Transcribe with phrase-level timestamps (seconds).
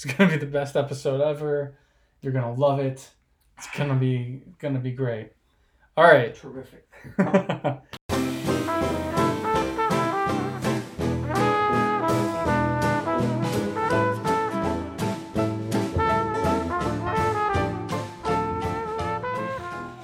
[0.00, 1.76] It's gonna be the best episode ever.
[2.20, 3.10] You're gonna love it.
[3.56, 5.32] It's gonna be gonna be great.
[5.96, 6.32] All right.
[6.36, 6.88] Terrific.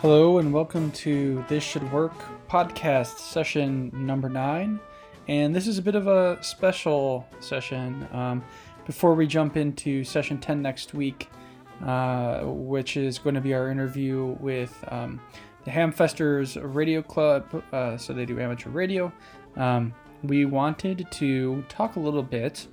[0.00, 2.14] Hello and welcome to This Should Work
[2.50, 4.80] podcast session number nine.
[5.28, 8.42] And this is a bit of a special session um,
[8.86, 11.28] before we jump into session 10 next week,
[11.84, 15.20] uh, which is going to be our interview with um,
[15.64, 17.62] the Hamfesters Radio Club.
[17.72, 19.12] Uh, so they do amateur radio.
[19.56, 22.66] Um, we wanted to talk a little bit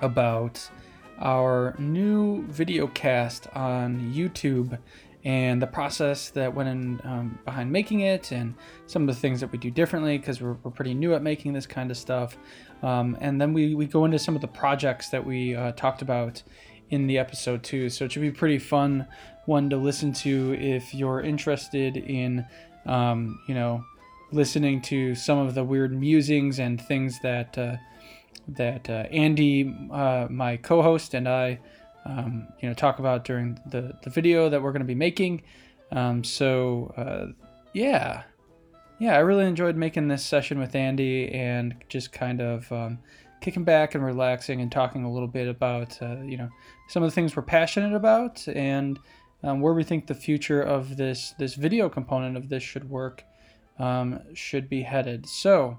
[0.00, 0.68] about
[1.18, 4.78] our new video cast on YouTube
[5.24, 8.54] and the process that went in um, behind making it and
[8.86, 11.52] some of the things that we do differently because we're, we're pretty new at making
[11.52, 12.38] this kind of stuff.
[12.82, 16.00] Um, and then we, we go into some of the projects that we uh, talked
[16.00, 16.42] about
[16.88, 17.90] in the episode too.
[17.90, 19.06] So it should be pretty fun
[19.46, 22.46] one to listen to if you're interested in
[22.86, 23.84] um, you know
[24.32, 27.76] listening to some of the weird musings and things that uh,
[28.48, 31.58] that uh, andy uh, my co-host and i
[32.04, 35.42] um, you know talk about during the the video that we're going to be making.
[35.92, 37.32] Um, so uh,
[37.72, 38.22] yeah,
[38.98, 42.98] yeah, I really enjoyed making this session with Andy and just kind of um,
[43.40, 46.48] kicking back and relaxing and talking a little bit about uh, you know
[46.88, 48.98] some of the things we're passionate about and
[49.42, 53.24] um, where we think the future of this this video component of this should work
[53.78, 55.26] um, should be headed.
[55.26, 55.76] So.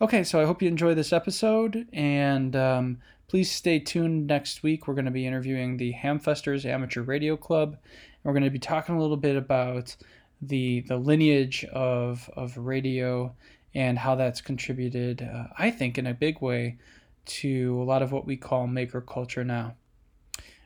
[0.00, 2.98] Okay, so I hope you enjoy this episode, and um,
[3.28, 4.88] please stay tuned next week.
[4.88, 8.58] We're going to be interviewing the Hamfesters Amateur Radio Club, and we're going to be
[8.58, 9.94] talking a little bit about
[10.40, 13.32] the the lineage of of radio
[13.74, 16.78] and how that's contributed, uh, I think, in a big way
[17.24, 19.76] to a lot of what we call maker culture now.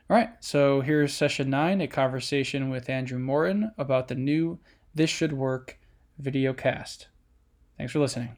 [0.09, 4.57] All right, so here's session nine, a conversation with Andrew Morin about the new
[4.97, 5.79] this Should Work
[6.17, 7.07] video cast.
[7.77, 8.35] Thanks for listening.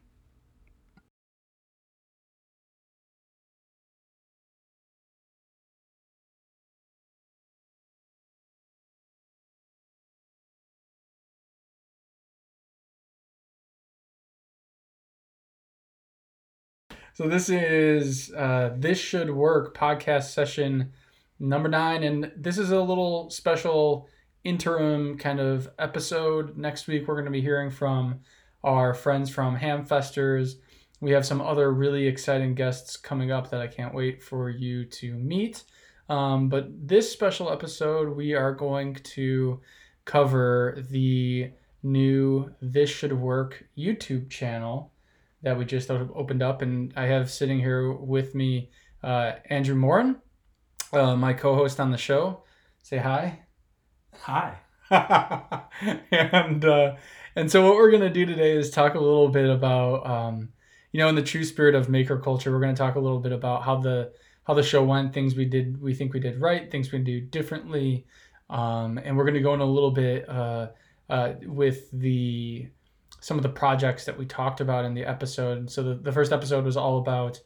[17.14, 20.94] So this is uh, this should work podcast session
[21.38, 24.08] number nine, and this is a little special
[24.44, 26.58] interim kind of episode.
[26.58, 28.22] Next week, we're going to be hearing from
[28.64, 30.56] our friends from Hamfesters.
[31.02, 34.86] We have some other really exciting guests coming up that I can't wait for you
[34.86, 35.64] to meet.
[36.10, 39.62] Um, but this special episode, we are going to
[40.06, 41.52] cover the
[41.84, 44.92] new This Should Work YouTube channel
[45.42, 46.62] that we just opened up.
[46.62, 48.72] And I have sitting here with me
[49.04, 50.18] uh, Andrew Morin,
[50.92, 52.44] uh, my co host on the show.
[52.82, 53.44] Say hi.
[54.14, 54.58] Hi.
[56.12, 56.96] and uh,
[57.36, 60.50] and so what we're gonna do today is talk a little bit about um,
[60.92, 63.32] you know in the true spirit of maker culture we're gonna talk a little bit
[63.32, 64.12] about how the
[64.46, 67.22] how the show went things we did we think we did right things we do
[67.22, 68.06] differently
[68.50, 70.68] um, and we're gonna go in a little bit uh,
[71.10, 72.68] uh, with the
[73.22, 76.32] some of the projects that we talked about in the episode so the, the first
[76.32, 77.40] episode was all about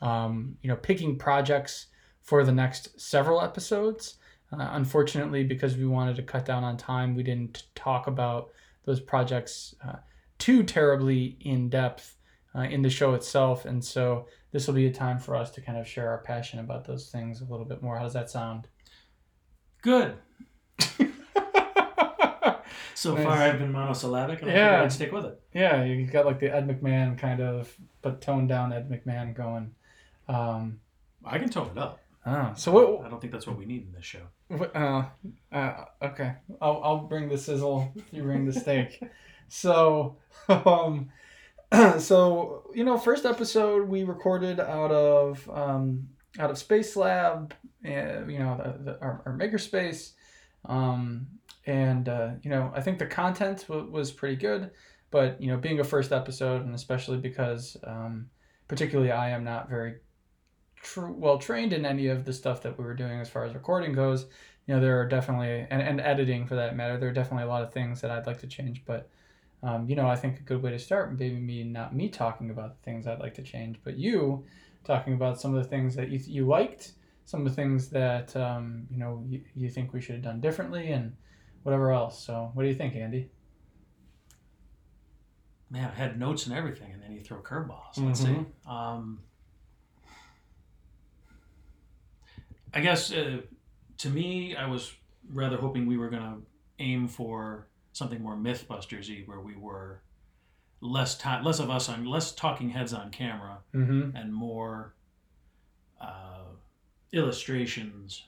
[0.00, 1.88] um, you know picking projects
[2.22, 4.16] for the next several episodes
[4.52, 8.50] uh, unfortunately, because we wanted to cut down on time, we didn't talk about
[8.84, 9.96] those projects uh,
[10.38, 12.16] too terribly in depth
[12.54, 13.64] uh, in the show itself.
[13.64, 16.60] And so this will be a time for us to kind of share our passion
[16.60, 17.96] about those things a little bit more.
[17.96, 18.68] How does that sound?
[19.82, 20.14] Good.
[22.94, 23.24] so nice.
[23.24, 24.82] far, I've been monosyllabic, and yeah.
[24.82, 25.40] I'd stick with it.
[25.52, 29.74] Yeah, you got like the Ed McMahon kind of, but toned down Ed McMahon going.
[30.28, 30.80] Um,
[31.24, 32.00] I can tone it up.
[32.24, 33.06] Oh, so what?
[33.06, 34.22] I don't think that's what we need in this show.
[34.50, 35.04] Uh,
[35.52, 36.34] uh, okay.
[36.60, 37.92] I'll, I'll bring the sizzle.
[38.12, 39.02] You bring the steak.
[39.48, 40.16] so,
[40.48, 41.10] um,
[41.98, 46.08] so you know, first episode we recorded out of um,
[46.38, 47.54] out of Space Lab,
[47.84, 50.12] uh, you know, the, the, our, our makerspace,
[50.66, 51.26] um,
[51.66, 54.70] and uh, you know, I think the content w- was pretty good.
[55.10, 58.28] but you know, being a first episode, and especially because, um,
[58.68, 59.96] particularly, I am not very
[60.86, 63.54] tr- well trained in any of the stuff that we were doing as far as
[63.54, 64.26] recording goes.
[64.66, 66.96] You know, there are definitely and, and editing for that matter.
[66.98, 69.10] There are definitely a lot of things that I'd like to change, but
[69.62, 72.08] um, you know, I think a good way to start would be me not me
[72.08, 74.44] talking about the things I'd like to change, but you
[74.84, 76.92] talking about some of the things that you, you liked,
[77.24, 80.40] some of the things that um, you know you, you think we should have done
[80.40, 81.16] differently, and
[81.62, 82.24] whatever else.
[82.24, 83.30] So, what do you think, Andy?
[85.68, 87.96] Man, I had notes and everything, and then you throw curveballs.
[87.96, 88.38] Let's see.
[88.68, 89.18] Um,
[92.76, 93.38] I guess uh,
[93.98, 94.92] to me, I was
[95.32, 96.36] rather hoping we were going to
[96.78, 100.02] aim for something more MythBusters-y, where we were
[100.82, 104.14] less less of us on less talking heads on camera Mm-hmm.
[104.14, 104.94] and more
[106.00, 106.44] uh,
[107.12, 108.24] illustrations,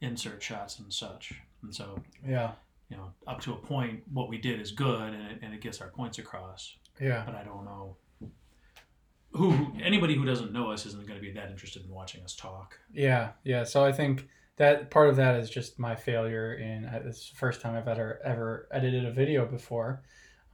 [0.00, 1.34] insert shots, and such.
[1.62, 2.52] And so, Yeah.
[2.88, 5.60] you know, up to a point, what we did is good, and it, and it
[5.60, 6.74] gets our points across.
[6.98, 7.22] Yeah.
[7.26, 7.96] But I don't know
[9.38, 12.34] who, anybody who doesn't know us isn't going to be that interested in watching us
[12.34, 12.78] talk.
[12.92, 13.30] Yeah.
[13.44, 13.64] Yeah.
[13.64, 17.36] So I think that part of that is just my failure in uh, it's the
[17.36, 20.02] first time I've ever ever edited a video before.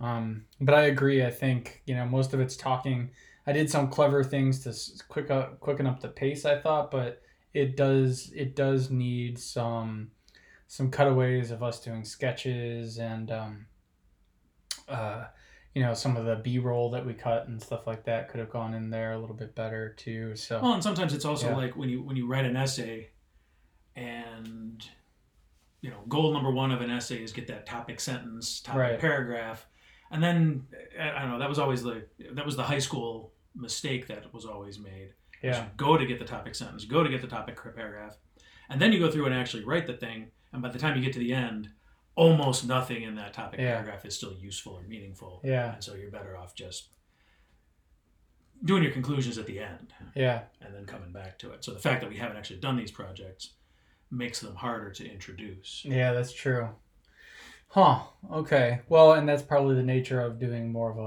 [0.01, 1.25] Um, but I agree.
[1.25, 3.11] I think you know most of it's talking.
[3.47, 6.45] I did some clever things to quick up, quicken up the pace.
[6.45, 7.23] I thought, but
[7.53, 10.11] it does it does need some
[10.67, 13.67] some cutaways of us doing sketches and um,
[14.89, 15.25] uh,
[15.75, 18.41] you know some of the B roll that we cut and stuff like that could
[18.41, 20.37] have gone in there a little bit better too.
[20.37, 21.57] So Well, and sometimes it's also Yeah.
[21.57, 23.11] like when you when you write an essay,
[23.97, 24.89] and
[25.81, 28.99] you know, goal number one of an essay is get that topic sentence, topic Right.
[28.99, 29.67] paragraph,
[30.11, 30.67] and then
[30.99, 31.39] I I don't know.
[31.39, 35.13] That was always the that was the high school mistake that was always made.
[35.43, 38.17] yeah, go to get the topic sentence, go to get the topic paragraph,
[38.71, 40.31] and then you go through and actually write the thing.
[40.53, 41.69] And by the time you get to the end,
[42.17, 43.73] almost nothing in that topic Yeah.
[43.75, 45.41] paragraph is still useful or meaningful.
[45.45, 46.89] yeah, And so you're better off just
[48.65, 50.43] doing your conclusions at the end yeah.
[50.61, 51.65] and then coming back to it.
[51.65, 53.51] So the fact that we haven't actually done these projects
[54.11, 55.83] makes them harder to introduce.
[55.85, 56.69] Yeah, that's true.
[57.69, 58.01] Huh.
[58.33, 58.81] Okay.
[58.89, 60.99] Well, and that's probably the nature of doing more of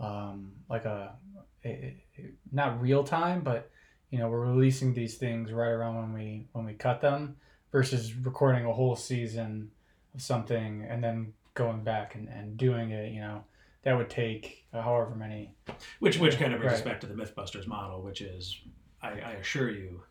[0.00, 1.16] a, um, like a,
[1.64, 1.68] a,
[2.16, 3.70] a- not real time, but
[4.10, 7.36] you know, we're releasing these things right around when we when we cut them,
[7.72, 9.70] versus recording a whole season
[10.18, 13.12] something and then going back and, and doing it.
[13.12, 13.44] You know,
[13.82, 15.54] that would take however many.
[16.00, 16.92] Which which kind of brings us Right.
[16.92, 18.60] back to the MythBusters model, which is
[19.02, 20.02] I, I assure you,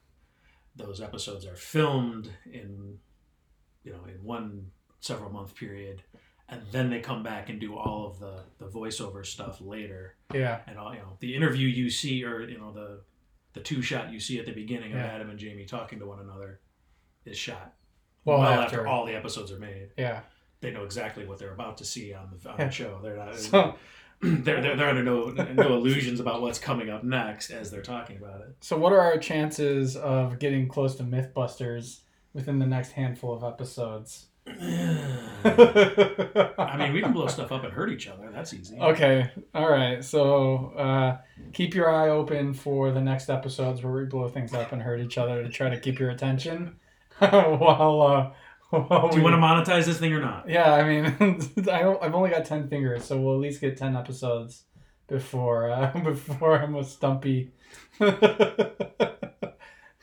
[0.75, 2.97] those episodes are filmed in
[3.83, 6.01] you know in one several month period,
[6.49, 10.59] and then they come back and do all of the the voiceover stuff later, Yeah.
[10.67, 13.01] and all you know the interview you see or you know the
[13.53, 15.05] the two shot you see at the beginning of Yeah.
[15.07, 16.59] Adam and Jamie talking to one another
[17.25, 17.73] is shot
[18.27, 19.89] Well, well after, after all the episodes are made.
[19.97, 20.21] Yeah.
[20.61, 22.65] They know exactly what they're about to see on the, on Yeah.
[22.65, 22.99] the show.
[23.01, 23.75] They're not So
[24.21, 28.17] they're, they're, they're under no no illusions about what's coming up next as they're talking
[28.17, 28.55] about it.
[28.61, 31.99] so what are our chances of getting close to MythBusters
[32.33, 34.25] within the next handful of episodes?
[35.43, 38.29] I mean, we can blow stuff up and hurt each other.
[38.31, 38.77] That's easy.
[38.79, 39.29] Okay.
[39.53, 40.03] All right.
[40.03, 41.17] So uh,
[41.53, 44.99] keep your eye open for the next episodes where we blow things up and hurt
[44.99, 46.77] each other to try to keep your attention.
[47.29, 48.31] while, uh,
[48.69, 50.49] while Do you we- want to monetize this thing or not?
[50.49, 51.05] Yeah, I mean,
[51.71, 54.63] I I've only got ten fingers, so we'll at least get ten episodes
[55.07, 57.51] before uh, before I'm a stumpy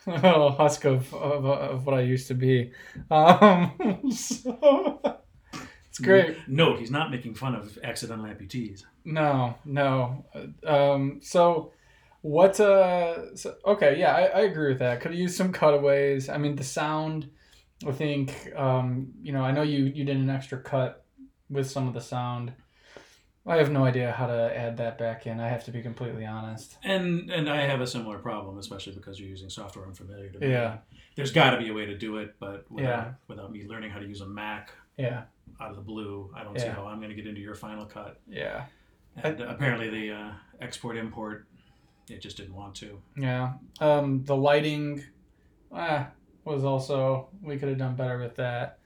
[0.07, 2.73] little husk of, of, of what I used to be.
[3.11, 5.21] Um, so
[5.89, 6.37] it's great.
[6.49, 8.83] Note: He's not making fun of accidental amputees.
[9.05, 10.25] No, no.
[10.67, 11.73] Um, so
[12.25, 12.59] what?
[12.59, 15.01] Uh, so, okay, yeah, I, I agree with that.
[15.03, 16.31] Could have used some cutaways.
[16.31, 17.29] I mean, the sound.
[17.87, 19.43] I think um, you know.
[19.43, 21.05] I know you you did an extra cut
[21.51, 22.53] with some of the sound.
[23.47, 25.39] I have no idea how to add that back in.
[25.39, 26.79] I have to be completely honest.
[26.83, 30.49] And and I have a similar problem, especially because you're using software unfamiliar to me.
[30.51, 30.79] Yeah.
[31.15, 33.13] There's got to be a way to do it, but without, Yeah.
[33.29, 35.25] without me learning how to use a Mac Yeah,
[35.61, 37.85] out of the blue, I don't see how I'm going to get into your Final
[37.85, 38.19] Cut.
[38.27, 38.65] yeah,
[39.23, 41.47] And apparently, the uh, export import,
[42.09, 43.01] it just didn't want to.
[43.17, 43.55] yeah.
[43.81, 45.05] Um, the lighting,
[45.73, 46.09] ah,
[46.45, 48.79] was also we could have done better with that.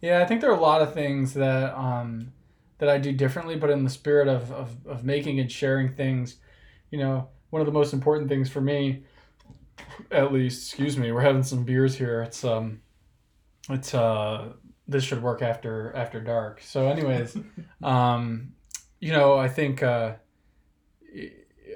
[0.00, 2.32] Yeah, I think there are a lot of things that um,
[2.78, 6.36] that I do differently, but in the spirit of, of, of making and sharing things,
[6.90, 9.02] you know, one of the most important things for me,
[10.10, 12.22] at least, excuse me, we're having some beers here.
[12.22, 12.80] It's um,
[13.68, 14.52] it's uh,
[14.88, 16.60] this should work after after dark.
[16.62, 17.36] So, anyways,
[17.82, 18.52] um,
[19.00, 20.14] you know, I think uh,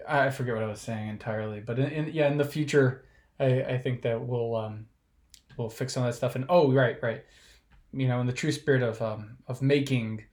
[0.09, 3.05] I forget what I was saying entirely, but in, in yeah, in the future,
[3.41, 4.87] I I think that we'll um,
[5.57, 6.37] we'll fix some of that stuff.
[6.37, 7.25] And oh, right, right,
[7.93, 10.25] you know, in the true spirit of um, of making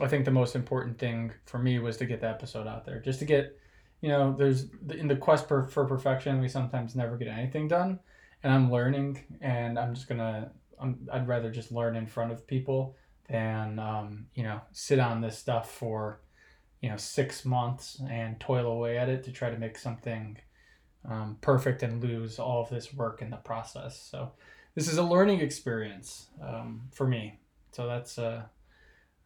[0.00, 3.00] I think the most important thing for me was to get the episode out there,
[3.00, 3.58] just to get,
[4.02, 7.98] you know, there's in the quest for, for perfection, we sometimes never get anything done,
[8.42, 12.46] and I'm learning, and I'm just gonna, I'm, I'd rather just learn in front of
[12.46, 12.94] people
[13.28, 16.20] than, um, you know, sit on this stuff for,
[16.80, 20.36] you know, six months and toil away at it to try to make something
[21.08, 23.98] um, perfect and lose all of this work in the process.
[24.00, 24.32] So
[24.74, 27.38] this is a learning experience um, for me.
[27.72, 28.42] So that's uh,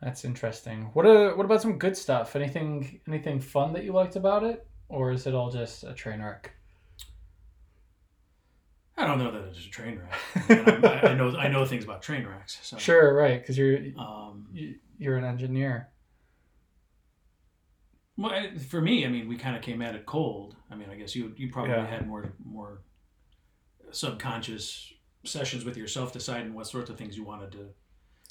[0.00, 0.90] that's interesting.
[0.92, 2.36] What uh, what about some good stuff?
[2.36, 6.20] Anything anything fun that you liked about it, or is it all just a train
[6.22, 6.52] wreck?
[8.96, 10.84] I don't know that it's a train wreck.
[10.84, 12.58] I, I, know I know things about train wrecks.
[12.62, 13.40] So, Sure, right?
[13.40, 15.88] Because you're Um, you- you're an engineer.
[18.20, 20.54] Well, I- for me, I mean, we kind of came at it cold.
[20.70, 21.86] I mean, I guess you you probably Yeah.
[21.86, 22.82] had more more
[23.92, 24.92] subconscious
[25.24, 27.74] sessions with yourself, deciding what sorts of things you wanted to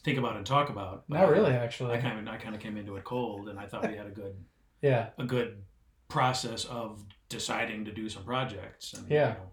[0.04, 1.06] think about and talk about.
[1.08, 1.98] But Not really, I actually.
[2.00, 4.12] kind of I kind of came into it cold, and I thought we had a
[4.12, 4.36] good
[4.82, 5.64] Yeah, a good
[6.08, 8.94] process of deciding to do some projects.
[8.94, 9.34] And, Yeah.
[9.34, 9.52] You know,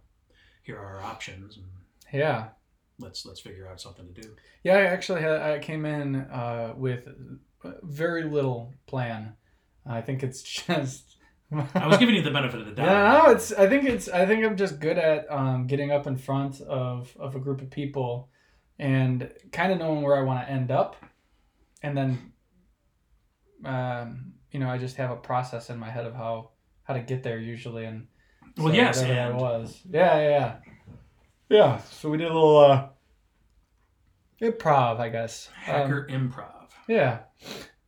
[0.62, 1.66] here are our options, and
[2.12, 2.50] yeah,
[2.98, 4.36] let's let's figure out something to do.
[4.62, 4.76] yeah.
[4.76, 7.08] I actually had I came in uh, with
[7.82, 9.36] very little plan.
[9.88, 11.16] I think it's just.
[11.74, 12.86] I was giving you the benefit of the doubt.
[12.86, 13.52] Yeah, no, it's.
[13.52, 14.08] I think it's.
[14.08, 17.60] I think I'm just good at um, getting up in front of of a group
[17.62, 18.28] of people,
[18.78, 20.96] and kind of knowing where I want to end up,
[21.82, 22.32] and then,
[23.64, 26.50] um, you know, I just have a process in my head of how
[26.82, 28.06] how to get there usually, and
[28.56, 29.80] Well, yes, and- was.
[29.88, 30.56] Yeah, yeah, yeah.
[31.48, 31.78] Yeah.
[31.92, 32.88] So we did a little uh,
[34.42, 35.48] improv, I guess.
[35.68, 36.68] Um, Hacker improv.
[36.88, 37.20] yeah.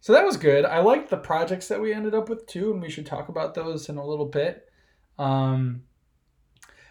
[0.09, 0.65] So that was good.
[0.65, 3.53] I liked the projects that we ended up with too, and we should talk about
[3.53, 4.67] those in a little bit.
[5.19, 5.83] Um,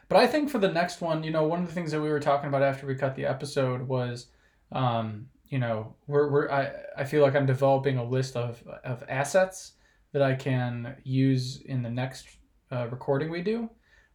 [0.08, 2.10] but I think for the next one, you know, one of the things that we
[2.10, 4.28] were talking about after we cut the episode was,
[4.72, 9.04] um, you know, we're, we're I, I feel like I'm developing a list of, of
[9.10, 9.72] assets
[10.12, 12.28] that I can use in the next
[12.72, 13.68] uh, recording we do,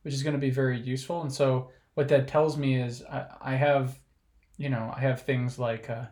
[0.02, 1.22] which is going to be very useful.
[1.22, 3.98] And so what that tells me is I, I have,
[4.58, 6.04] you know, I have things like, uh,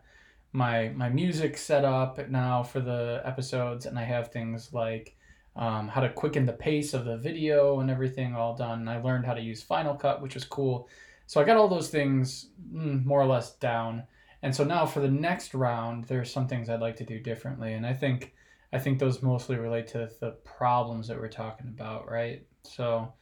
[0.53, 5.17] my my music set up now for the episodes and i have things like
[5.57, 8.81] um, how to quicken the pace of the video and everything all done.
[8.81, 10.89] And i learned how to use final cut which was cool.
[11.27, 14.05] So i got all those things mm, more or less down.
[14.43, 17.75] And so now for the next round there's some things i'd like to do differently.
[17.75, 18.35] And i think
[18.73, 22.47] i think those mostly relate to the problems that we're talking about right?
[22.63, 23.13] So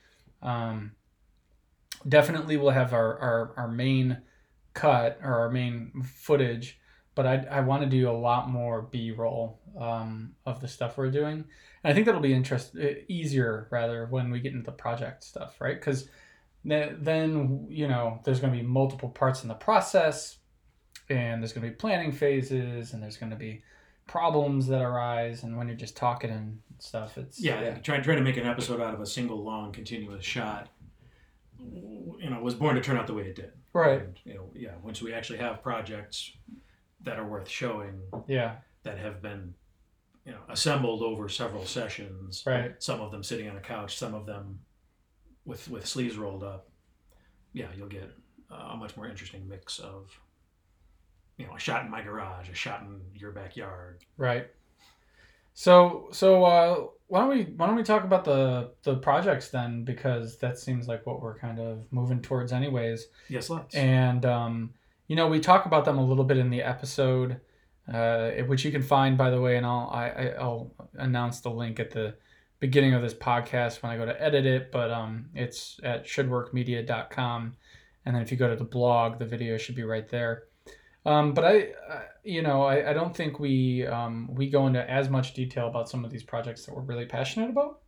[0.42, 0.92] um,
[2.08, 4.18] definitely we'll have our, our, our main
[4.75, 6.78] cut or our main footage
[7.18, 11.10] but I, I want to do a lot more b-roll um, of the stuff we're
[11.10, 11.44] doing
[11.82, 15.25] and i think that'll be interest uh, easier rather when we get into the project
[15.25, 16.08] stuff right because
[16.64, 20.38] then you know there's going to be multiple parts in the process
[21.08, 23.62] and there's going to be planning phases and there's going to be
[24.06, 28.22] problems that arise and when you're just talking and stuff it's Yeah, trying trying to
[28.22, 30.68] make an episode out of a single long continuous shot.
[31.58, 33.52] You know, was born to turn out the way it did.
[33.72, 34.75] right And, you know, yeah.
[34.82, 36.32] Once we actually have projects
[37.02, 39.54] that are worth showing, yeah that have been,
[40.24, 42.42] you know, assembled over several sessions.
[42.46, 44.60] right Some of them sitting on a couch, some of them
[45.44, 46.68] with with sleeves rolled up.
[47.52, 48.10] Yeah, you'll get
[48.50, 50.18] a much more interesting mix of,
[51.36, 54.04] you know, a shot in my garage, a shot in your backyard.
[54.16, 54.48] Right.
[55.54, 59.84] So so uh, why don't we why don't we talk about the the projects then
[59.84, 63.08] because that seems like what we're kind of moving towards anyways.
[63.28, 63.74] Yes, let's.
[63.74, 64.74] And um,
[65.08, 67.40] you know we talk about them a little bit in the episode,
[67.92, 71.50] uh, which you can find by the way, and I'll I, I- I'll announce the
[71.50, 72.14] link at the
[72.60, 74.70] beginning of this podcast when I go to edit it.
[74.70, 77.56] But um, it's at shouldworkmedia.com,
[78.04, 80.44] and then if you go to the blog, the video should be right there.
[81.06, 84.88] Um, but I, uh, you know, I, I don't think we um, we go into
[84.90, 87.80] as much detail about some of these projects that we're really passionate about.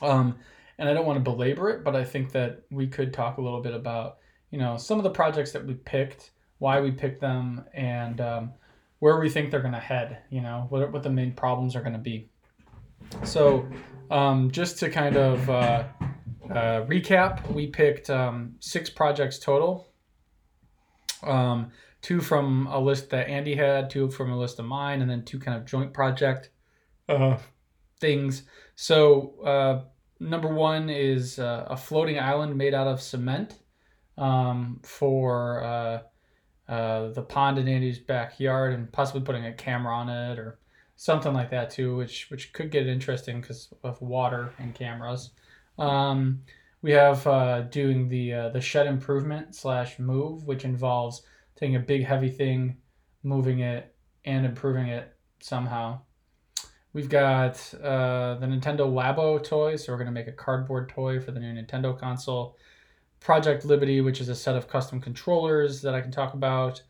[0.00, 0.38] Um,
[0.78, 3.42] and I don't want to belabor it, but I think that we could talk a
[3.42, 4.18] little bit about,
[4.50, 8.52] you know, some of the projects that we picked, why we picked them, and um,
[8.98, 10.18] where we think they're going to head.
[10.30, 12.28] You know, what what the main problems are going to be.
[13.24, 13.66] So,
[14.10, 15.84] um, just to kind of uh,
[16.50, 19.88] uh, recap, we picked um, six projects total.
[21.22, 21.72] Um,
[22.02, 25.24] two from a list that Andy had, two from a list of mine, and then
[25.24, 26.50] two kind of joint project
[27.08, 27.36] uh,
[28.00, 28.44] things.
[28.76, 29.82] So, uh,
[30.20, 33.56] number one is uh, a floating island made out of cement
[34.18, 40.08] um, for uh, uh, the pond in Andy's backyard, and possibly putting a camera on
[40.08, 40.58] it or
[40.96, 45.30] something like that too, which which could get interesting because of water and cameras.
[45.78, 46.42] Um,
[46.82, 51.22] we have uh, doing the uh, the shed improvement slash move, which involves
[51.54, 52.76] taking a big heavy thing,
[53.22, 53.94] moving it,
[54.24, 56.00] and improving it somehow.
[56.92, 61.30] We've got uh, the Nintendo Labo toy, so we're to make a cardboard toy for
[61.30, 62.56] the new Nintendo console.
[63.26, 66.80] Project Liberty, which is a set of custom controllers that I can talk about.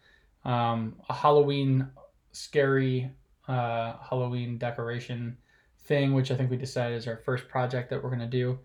[0.45, 1.89] Um, a Halloween
[2.33, 3.11] scary
[3.49, 5.39] uh, Halloween decoration
[5.85, 8.59] thing, which I think we decided is our first project that we're going to do.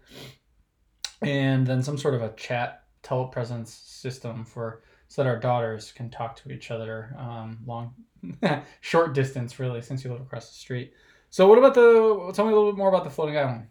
[1.22, 6.10] And then some sort of a chat telepresence system for so that our daughters can
[6.10, 7.94] talk to each other um, long,
[8.82, 10.92] short distance, really, since you live across the street.
[11.30, 12.34] So, what about the?
[12.36, 13.68] Tell me a little bit more about the floating island.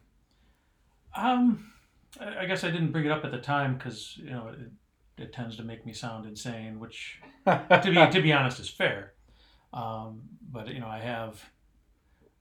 [1.14, 1.70] Um,
[2.18, 5.22] I I guess I didn't bring it up at the time because you know it,
[5.22, 9.12] it tends to make me sound insane, which to be to be honest is fair.
[9.72, 11.44] Um, but you know I have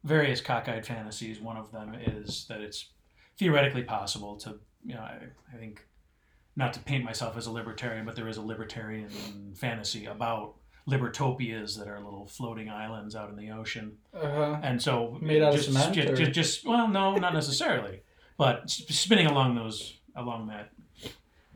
[0.04, 1.40] various cockeyed fantasies.
[1.40, 2.90] One of them is that it's
[3.38, 5.20] theoretically possible to you know I,
[5.54, 5.86] I think
[6.56, 9.10] not to paint myself as a libertarian, but there is a libertarian
[9.56, 10.56] fantasy about
[10.90, 13.94] libertopias that are little floating islands out in the ocean.
[14.14, 14.60] Uh-huh.
[14.62, 18.02] And so Made out of cement, Just, just, just- well, no, not necessarily,
[18.40, 20.72] but spinning along those along that.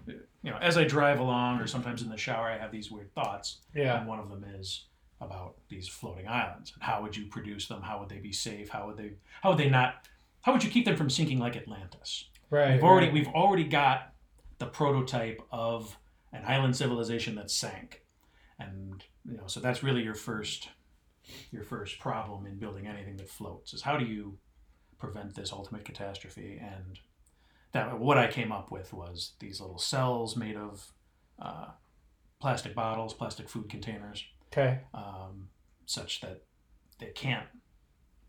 [0.06, 3.14] You know, as I drive along, or sometimes in the shower, I have these weird
[3.16, 3.98] thoughts, Yeah.
[3.98, 4.88] and one of them is
[5.22, 7.82] about these floating islands and how would you produce them?
[7.82, 8.68] How would they be safe?
[8.68, 9.14] How would they?
[9.42, 10.08] How would they not?
[10.42, 12.26] How would you keep them from sinking like Atlantis?
[12.50, 12.74] Right.
[12.74, 13.14] We've already right.
[13.14, 14.14] we've already got
[14.58, 15.98] the prototype of
[16.34, 18.04] an island civilization that sank,
[18.60, 20.68] and you know so that's really your first
[21.52, 24.38] your first problem in building anything that floats is how do you
[25.04, 26.98] prevent this ultimate catastrophe and
[27.74, 30.94] that what I came up with was these little cells made of
[31.42, 31.66] uh,
[32.40, 34.80] plastic bottles, plastic food containers, Okay.
[34.94, 35.50] um,
[35.86, 36.44] such that
[37.00, 37.48] they can't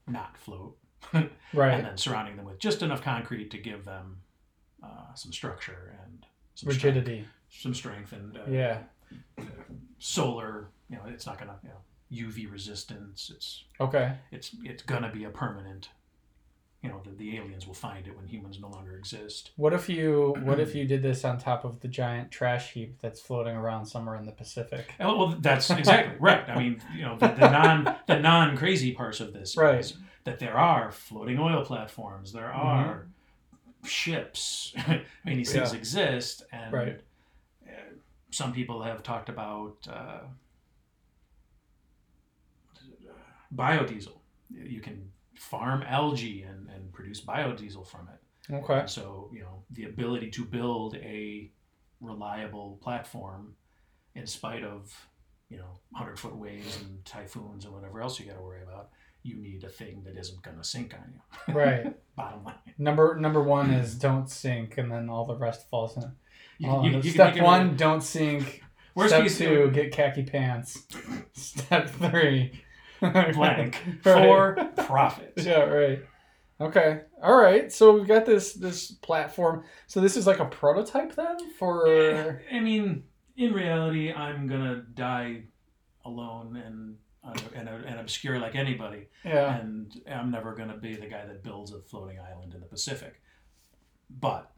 [0.08, 0.76] not float
[1.12, 1.74] Right.
[1.74, 4.16] and then surrounding them with just enough concrete to give them
[4.82, 6.26] uh, some structure and
[6.56, 7.24] some Rigidity.
[7.50, 8.78] strength, some strength and uh, Yeah.
[9.98, 10.68] solar.
[10.90, 13.30] You know, it's not gonna you know UV resistance.
[13.34, 14.16] It's Okay.
[14.32, 15.90] it's it's gonna be a permanent.
[16.84, 19.52] You know, the, the aliens will find it when humans no longer exist.
[19.56, 22.98] What if you What if you did this on top of the giant trash heap
[23.00, 24.92] that's floating around somewhere in the Pacific?
[25.00, 26.46] Oh, Well, that's exactly right.
[26.46, 29.80] I mean, you know, the, the non the non crazy parts of this Right.
[29.80, 32.32] is that there are floating oil platforms.
[32.32, 32.60] There Mm-hmm.
[32.60, 33.06] are
[33.86, 34.74] ships.
[34.76, 35.78] I mean, these things Yeah.
[35.78, 37.00] exist, and Right.
[37.66, 37.94] uh,
[38.30, 40.20] some people have talked about uh,
[43.54, 44.18] biodiesel.
[44.50, 45.10] You can
[45.50, 48.54] farm algae and, and produce biodiesel from it.
[48.54, 48.80] Okay.
[48.80, 51.50] And so, you know, the ability to build a
[52.00, 53.54] reliable platform
[54.14, 54.92] in spite of,
[55.48, 58.90] you know, 100 foot waves and typhoons and whatever else you got to worry about,
[59.22, 61.54] you need a thing that isn't going to sink on you.
[61.54, 61.94] Right.
[62.16, 62.54] Bottom line.
[62.78, 66.12] Number Number one is don't sink, and then all the rest falls in.
[66.58, 68.62] You, Oh, you- you step one, really- don't sink.
[68.94, 70.84] Worst Step case two, get khaki pants.
[71.32, 72.62] Step three,
[73.34, 73.82] blank.
[74.04, 74.04] Right.
[74.04, 75.32] For profit.
[75.38, 76.04] Yeah, right.
[76.60, 77.00] Okay.
[77.22, 77.72] All right.
[77.72, 79.64] So we've got this this platform.
[79.86, 83.04] So this is like a prototype then for I mean,
[83.36, 85.42] in reality, I'm going to die
[86.04, 89.08] alone and, uh, and, and obscure like anybody.
[89.24, 89.56] yeah.
[89.58, 92.66] and I'm never going to be the guy that builds a floating island in the
[92.66, 93.20] Pacific.
[94.10, 94.50] But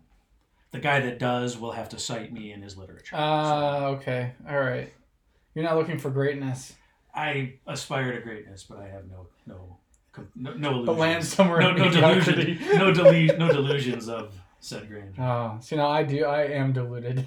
[0.73, 3.17] the guy that does will have to cite me in his literature.
[3.17, 4.33] Ah, okay.
[4.49, 4.93] All right.
[5.55, 6.75] You're not looking for greatness,
[7.17, 9.77] I aspire to greatness, but I have no no
[10.35, 10.87] no, no illusions.
[10.87, 15.15] but land somewhere no no delusions no, delu- no delusions of said grandeur.
[15.25, 16.25] Oh, so now I do.
[16.25, 17.27] I am deluded,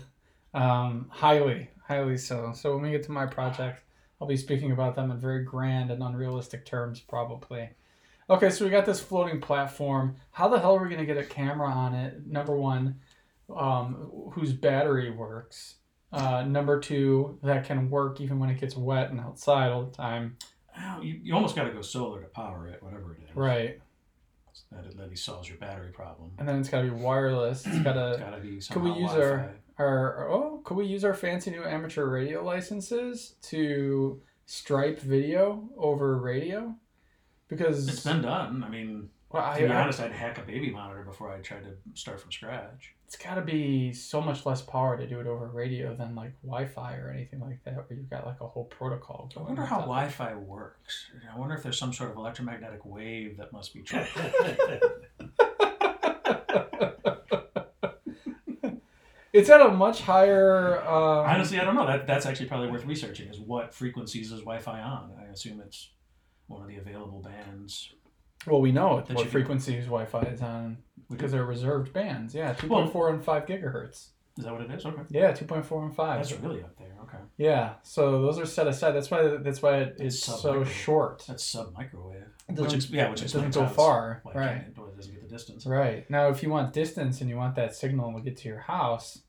[0.54, 2.52] um, highly, highly so.
[2.56, 3.82] So when we get to my project,
[4.19, 7.69] I'll be speaking about them in very grand and unrealistic terms, probably.
[8.30, 10.15] Okay, so we got this floating platform.
[10.32, 12.28] How the hell are we gonna get a camera on it?
[12.28, 12.99] Number one,
[13.56, 15.75] um, whose battery works.
[16.12, 19.91] Uh, number two, that can work even when it gets wet and outside all the
[19.95, 20.38] time.
[20.78, 23.36] Well, you, you almost got to go solar to power it, whatever it is.
[23.36, 23.80] Right,
[24.72, 26.32] That at least solves your battery problem.
[26.39, 27.65] and then it's gotta be wireless.
[27.65, 29.50] It's got to be Could we use Wi-Fi.
[29.78, 35.69] our, our oh could we use our fancy new amateur radio licenses to stripe video
[35.78, 36.74] over radio?
[37.50, 38.63] Because It's been done.
[38.63, 41.39] I mean, well, to I, be I- honest, I'd hack a baby monitor before I
[41.39, 42.93] tried to start from scratch.
[43.10, 46.32] It's got to be so much less power to do it over radio than like
[46.43, 49.32] Wi-Fi or anything like that, where you've got like a whole protocol.
[49.36, 49.78] I wonder how.
[49.80, 51.10] Wi-Fi works.
[51.34, 53.82] I wonder if there's some sort of electromagnetic wave that must be.
[53.82, 54.06] Tra-
[59.34, 60.80] it's at a much higher.
[60.88, 61.88] Um, Honestly, I don't know.
[61.88, 63.28] That that's actually probably worth researching.
[63.30, 65.13] Is what frequencies is Wi-Fi on?
[65.19, 65.89] I assume it's
[66.45, 67.91] one of the available bands.
[68.45, 70.78] well, we know That what frequencies Wi-Fi is on
[71.10, 72.34] because they're reserved bands.
[72.36, 74.10] Yeah, two point four and five gigahertz.
[74.38, 74.86] Is that what it is?
[74.86, 75.02] Okay.
[75.10, 76.17] Yeah, two point four and five.
[76.19, 76.88] That's really up there.
[77.04, 77.17] Okay.
[77.38, 78.91] Yeah, so those are set aside.
[78.91, 81.24] That's why that's why it is so short.
[81.28, 82.24] That's sub microwave.
[82.48, 84.58] Which ex- yeah, which it doesn't go far, why right?
[84.58, 85.65] it doesn't get the distance.
[85.65, 88.60] Right now, if you want distance and you want that signal to get to your
[88.60, 89.22] house,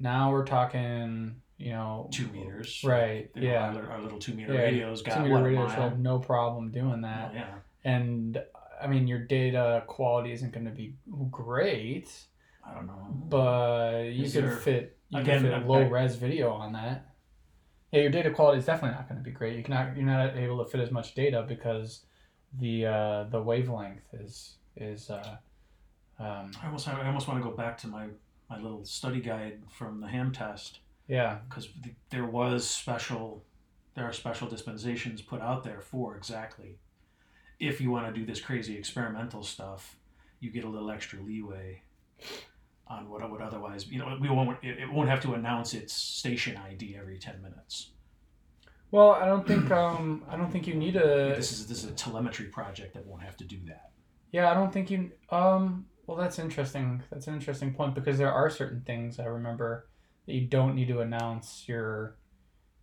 [0.00, 1.36] now we're talking.
[1.58, 2.82] You know, Two meters.
[2.84, 3.30] Right.
[3.34, 3.74] You know, Yeah.
[3.74, 7.00] Our, our little two meter Yeah, radios got Two meter radios have no problem doing
[7.00, 7.30] that.
[7.32, 7.54] Oh, yeah.
[7.82, 8.38] and
[8.82, 10.94] I mean your data quality isn't going to be
[11.30, 12.12] great,
[12.66, 13.06] I don't know.
[13.28, 16.72] but you Is could there- fit you again, could I- fit low res video on
[16.72, 17.06] that.
[17.92, 19.56] Yeah, your data quality is definitely not going to be great.
[19.56, 22.04] You cannot you're not able to fit as much data because
[22.58, 25.36] the uh, the wavelength is is uh,
[26.18, 28.08] um, I almost I almost want to go back to my
[28.50, 33.44] my little study guide from the ham test yeah because th- there was special
[33.94, 36.78] there are special dispensations put out there for exactly
[37.58, 39.96] if you want to do this crazy experimental stuff
[40.40, 41.82] you get a little extra leeway
[42.88, 46.56] on what would otherwise you know we won't it, won't have to announce its station
[46.70, 47.90] id every 10 minutes
[48.90, 51.90] Well, I don't think um, I don't think you need a this is this is
[51.90, 53.90] a telemetry project that won't have to do that
[54.32, 55.10] Yeah, I don't think you.
[55.30, 57.02] Um, well, that's interesting.
[57.10, 59.88] That's an interesting point because there are certain things I remember
[60.26, 62.16] that you don't need to announce your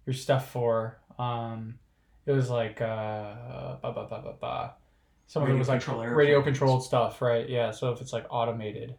[0.06, 1.00] your stuff for.
[1.18, 1.80] Um,
[2.26, 4.74] it was like uh, ba ba ba ba ba.
[5.28, 6.58] Some of it Radio was like control radio airplanes.
[6.58, 7.48] controlled stuff, right?
[7.50, 7.72] Yeah.
[7.72, 8.96] So if it's like automated,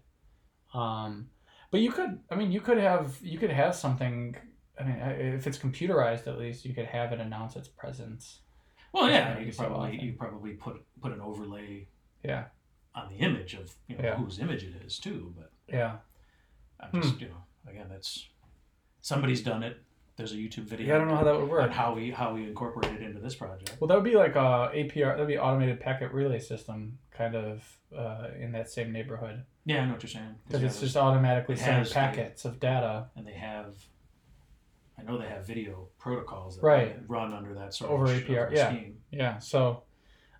[0.72, 1.28] um,
[1.70, 2.18] but you could.
[2.30, 4.37] I mean, you could have you could have something.
[4.78, 4.96] I mean,
[5.37, 8.40] if it's computerized, at least you could have it announce its presence.
[8.92, 11.87] well yeah you could probably you probably put put an overlay
[12.22, 12.44] Yeah.
[12.94, 14.14] on the image of you know Yeah.
[14.16, 15.96] whose image it is too but Yeah.
[16.80, 17.00] I'm Hmm.
[17.02, 18.28] just you know again that's
[19.00, 19.76] somebody's done it.
[20.16, 20.87] There's a YouTube video.
[20.88, 21.70] Yeah, I don't know how that would work.
[21.72, 23.77] how we how we incorporate it into this project.
[23.81, 25.09] Well, that would be like a APR.
[25.16, 27.64] That would be automated packet relay system, kind of
[27.96, 30.35] uh, in that same neighborhood, Yeah, I know what you're saying.
[30.46, 33.74] because it's just automatically sending has the- packets of data and they have.
[34.96, 36.96] I know they have video protocols that Right.
[37.09, 38.68] run under that sort Over of APR, of yeah.
[38.70, 38.98] scheme.
[39.11, 39.38] Yeah.
[39.38, 39.83] So,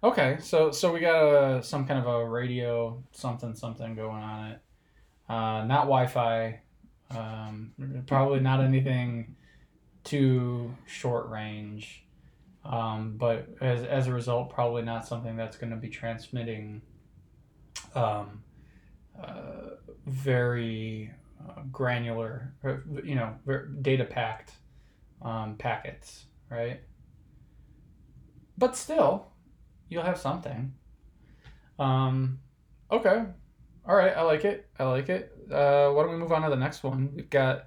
[0.05, 0.37] okay.
[0.41, 4.59] So so we got a some kind of a radio something something going on it.
[5.29, 6.61] Uh, not Wi-Fi.
[7.11, 7.73] Um,
[8.07, 9.35] probably not anything
[10.05, 12.05] too short range.
[12.65, 16.83] Um, but as as a result, probably not something that's going to be transmitting.
[17.95, 18.43] Um,
[19.23, 21.11] uh, very
[21.49, 23.35] uh, granular, uh, you know,
[23.83, 24.53] data packed
[25.23, 26.81] um, packets, right?
[28.57, 29.29] But still,
[29.89, 30.75] you'll have something.
[31.79, 32.41] Um,
[32.91, 33.25] okay,
[33.87, 34.69] all right, I like it.
[34.79, 35.33] I like it.
[35.51, 37.11] Uh, why don't we move on to the next one?
[37.15, 37.67] We've got,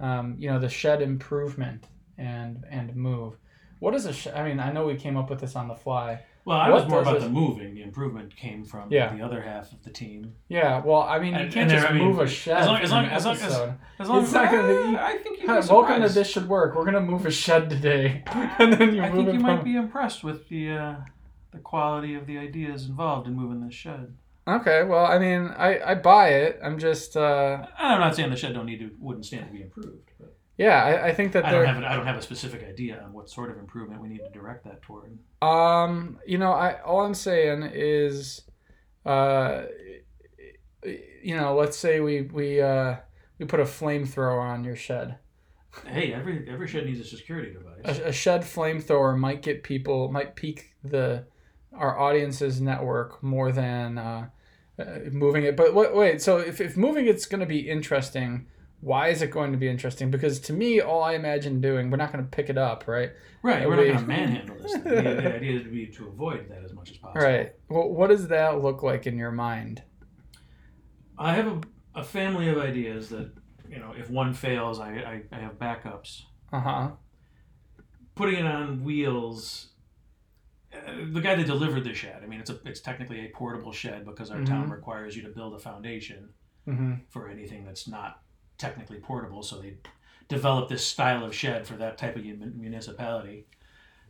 [0.00, 1.84] um, you know, the shed improvement
[2.18, 3.36] and and move.
[3.78, 4.34] What is a shed?
[4.34, 6.22] I mean, I know we came up with this on the fly.
[6.46, 7.74] Well, I What was more about it- the moving.
[7.74, 9.12] The improvement came from Yeah.
[9.14, 10.32] the other half of the team.
[10.48, 12.56] Yeah, well, I mean, you can't and just I mean, move a shed.
[12.58, 13.42] as long- as long- as long as-
[13.98, 16.48] As long It's as not gonna be- I think you'd Hi, welcome to this should
[16.48, 16.76] work.
[16.76, 18.22] We're gonna move a shed today,
[18.60, 19.42] and then you I think you from.
[19.42, 20.94] might be impressed with the uh,
[21.50, 24.14] the quality of the ideas involved in moving this shed.
[24.48, 26.60] Okay, well, I mean, I I buy it.
[26.62, 29.62] I'm just, uh, I'm not saying the shed don't need to wouldn't stand to be
[29.62, 32.22] improved, but yeah, I, I think that I don't have an, I don't have a
[32.22, 35.18] specific idea on what sort of improvement we need to direct that toward.
[35.42, 38.42] Um, you know, I all I'm saying is,
[39.04, 39.64] uh,
[40.84, 42.96] you know, let's say we we uh
[43.38, 45.18] we put a flamethrower on your shed.
[45.84, 47.98] Hey, every every shed needs a security device.
[47.98, 51.26] A, a shed flamethrower might get people might pique the
[51.74, 54.28] our audience's network more than uh,
[54.78, 55.56] uh, moving it.
[55.56, 58.46] But wait, wait, so if if moving it's going to be interesting.
[58.82, 60.10] Why is it going to be interesting?
[60.10, 63.10] Because to me, all I imagine doing, we're not going to pick it up, right?
[63.42, 64.72] Right, we're we- not going to manhandle this.
[64.72, 64.82] Thing.
[64.84, 67.22] The, the idea would be to avoid that as much as possible.
[67.22, 67.54] Right.
[67.70, 69.82] Well, what does that look like in your mind?
[71.18, 71.60] I have a,
[72.00, 73.32] a family of ideas that
[73.68, 74.90] you know, if one fails, I
[75.32, 76.22] I, I have backups.
[76.52, 76.90] Uh huh.
[78.14, 79.68] Putting it on wheels.
[81.12, 82.20] The guy that delivered the shed.
[82.22, 85.28] I mean, it's a it's technically a portable shed because our town requires you to
[85.28, 86.30] build a foundation
[86.68, 86.94] Mm-hmm.
[87.10, 88.22] for anything that's not
[88.58, 89.40] technically portable.
[89.44, 89.74] So they
[90.26, 93.46] developed this style of shed for that type of municipality.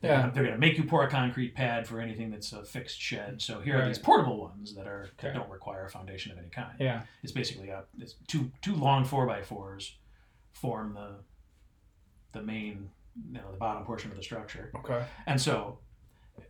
[0.00, 0.20] They're Yeah.
[0.22, 2.98] gonna, they're going to make you pour a concrete pad for anything that's a fixed
[2.98, 3.42] shed.
[3.42, 5.38] So here are these portable ones that are that Okay.
[5.38, 6.72] don't require a foundation of any kind.
[6.80, 7.02] Yeah.
[7.22, 9.96] It's basically a it's two two long four by fours
[10.52, 11.16] form the
[12.32, 12.88] the main
[13.30, 14.72] you know the bottom portion of the structure.
[14.76, 15.04] Okay.
[15.26, 15.78] And so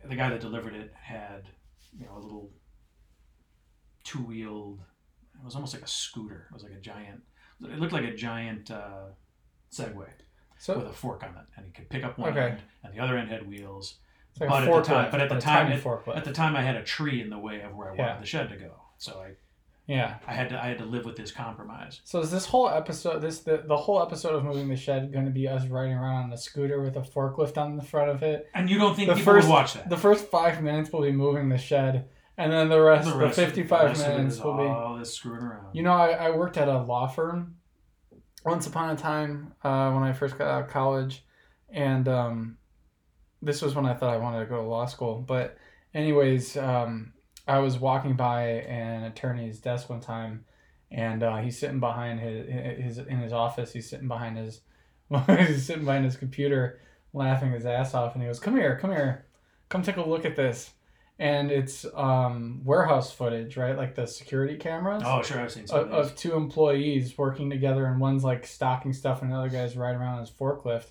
[0.05, 1.43] the guy that delivered it had,
[1.97, 2.49] you know, a little
[4.03, 4.79] two wheeled,
[5.39, 6.47] it was almost like a scooter.
[6.49, 7.21] It was like a giant,
[7.63, 9.07] it looked like a giant uh,
[9.71, 10.09] Segway
[10.67, 11.45] with a fork on it.
[11.55, 12.51] And he could pick up one Okay.
[12.51, 13.95] end, and the other end had wheels.
[14.39, 16.15] like but at the time- but at the time tiny it- forklift.
[16.17, 18.25] At the time, I had a tree in the way of where I wanted the
[18.27, 18.81] shed to go.
[18.99, 19.31] So I
[19.87, 20.17] Yeah.
[20.27, 22.01] I had to I had to live with this compromise.
[22.03, 25.25] So is this whole episode this the, the whole episode of moving the shed going
[25.25, 28.21] to be us riding around on a scooter with a forklift on the front of
[28.21, 28.49] it?
[28.53, 29.89] And you don't think The people first- would watch that?
[29.89, 33.19] The first five minutes will be moving the shed, and then the rest, of the,
[33.19, 34.63] rest- fifty-five the rest it minutes will be.
[34.63, 35.73] all this screwing around.
[35.73, 37.55] You know, I, I worked at a law firm
[38.43, 41.23] once upon a time uh, when I first got out of college,
[41.69, 42.57] and um,
[43.41, 45.21] this was when I thought I wanted to go to law school.
[45.25, 45.57] But,
[45.93, 47.13] anyways, um,
[47.47, 50.45] I was walking by an attorney's desk one time,
[50.91, 53.71] and uh, he's sitting behind his, his in his office.
[53.73, 54.61] He's sitting behind his
[55.27, 56.79] he's sitting behind his computer,
[57.13, 59.25] laughing his ass off, and he goes, "Come here, come here,
[59.69, 60.71] come take a look at this."
[61.19, 63.75] And it's um, warehouse footage, right?
[63.75, 67.49] Like the security cameras oh, sure, I've seen some of, of of two employees working
[67.49, 70.87] together, and one's like stocking stuff, and the other guy's riding around on his forklift.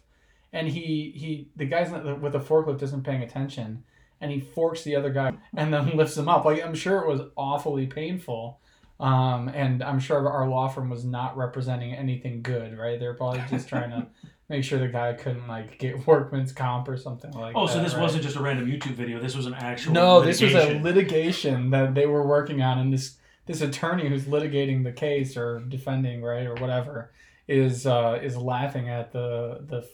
[0.52, 3.84] And he he the guy's not, with the forklift isn't paying attention,
[4.20, 6.44] and he forks the other guy and then lifts him up.
[6.44, 8.60] Like I'm sure it was awfully painful,
[8.98, 12.98] um, and I'm sure our law firm was not representing anything good, right?
[12.98, 14.06] They're probably just trying to
[14.48, 17.54] make sure the guy couldn't like get workman's comp or something like.
[17.56, 18.02] Oh, that, so this right?
[18.02, 19.20] wasn't just a random YouTube video.
[19.20, 19.92] This was an actual.
[19.92, 20.82] No, this was a litigation.
[20.82, 25.60] litigation that they were working on, and this this attorney who's litigating the case or
[25.60, 27.12] defending, right, or whatever,
[27.48, 29.88] is uh, is laughing at the the.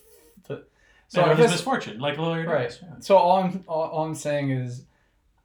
[1.13, 2.79] So his misfortune, like lawyer right.
[2.83, 2.89] Yeah.
[3.01, 4.85] So all I'm all, all I'm saying is,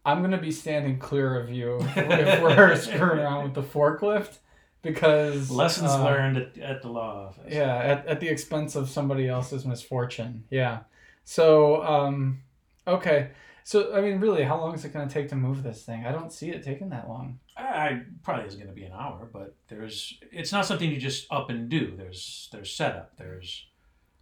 [0.05, 4.37] I'm gonna be standing clear of you if we're screwing around with the forklift,
[4.81, 7.53] because Lessons uh, learned at, at the law office.
[7.53, 10.45] Yeah, at, at the expense of somebody else's misfortune.
[10.49, 10.79] Yeah.
[11.25, 12.39] So, um,
[12.87, 13.31] okay.
[13.65, 16.05] So, I mean, really, how long is it going to take to move this thing?
[16.05, 17.39] I don't see it taking that long.
[17.57, 20.17] I probably isn't going to be an hour, but there's.
[20.31, 21.93] It's not something you just up and do.
[21.97, 23.17] There's there's setup.
[23.17, 23.67] There's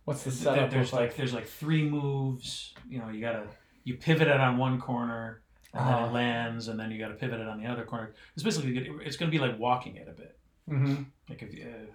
[0.06, 0.70] What's the setup?
[0.70, 2.74] there's look like, there's like three moves.
[2.88, 3.48] You know, you gotta
[3.84, 5.42] you pivot it on one corner,
[5.74, 6.08] and then Uh-huh.
[6.08, 8.14] it lands, and then you gotta pivot it on the other corner.
[8.36, 10.38] It's basically it's going to be like walking it a bit.
[10.68, 11.92] hmm Like if you, uh,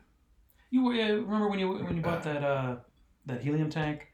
[0.70, 2.76] you uh, remember when you when you bought that uh,
[3.26, 4.08] that helium tank.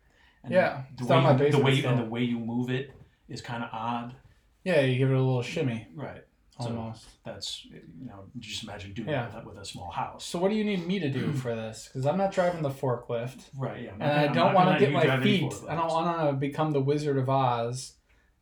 [0.44, 2.92] And Yeah, the way you, the way you, and the way you move it
[3.28, 4.14] is kind of odd.
[4.62, 6.22] Yeah, you give it a little shimmy, Right.
[6.58, 7.04] So almost.
[7.22, 9.36] that's you know just imagine doing Yeah.
[9.38, 10.24] it with a, small house.
[10.24, 11.88] So, what do you need me to do for this?
[11.92, 13.82] Because I'm not driving the forklift, Right.
[13.82, 13.90] Yeah.
[14.00, 15.52] And I I'm don't want gonna get my feet.
[15.68, 17.92] I don't want to become the Wizard of Oz.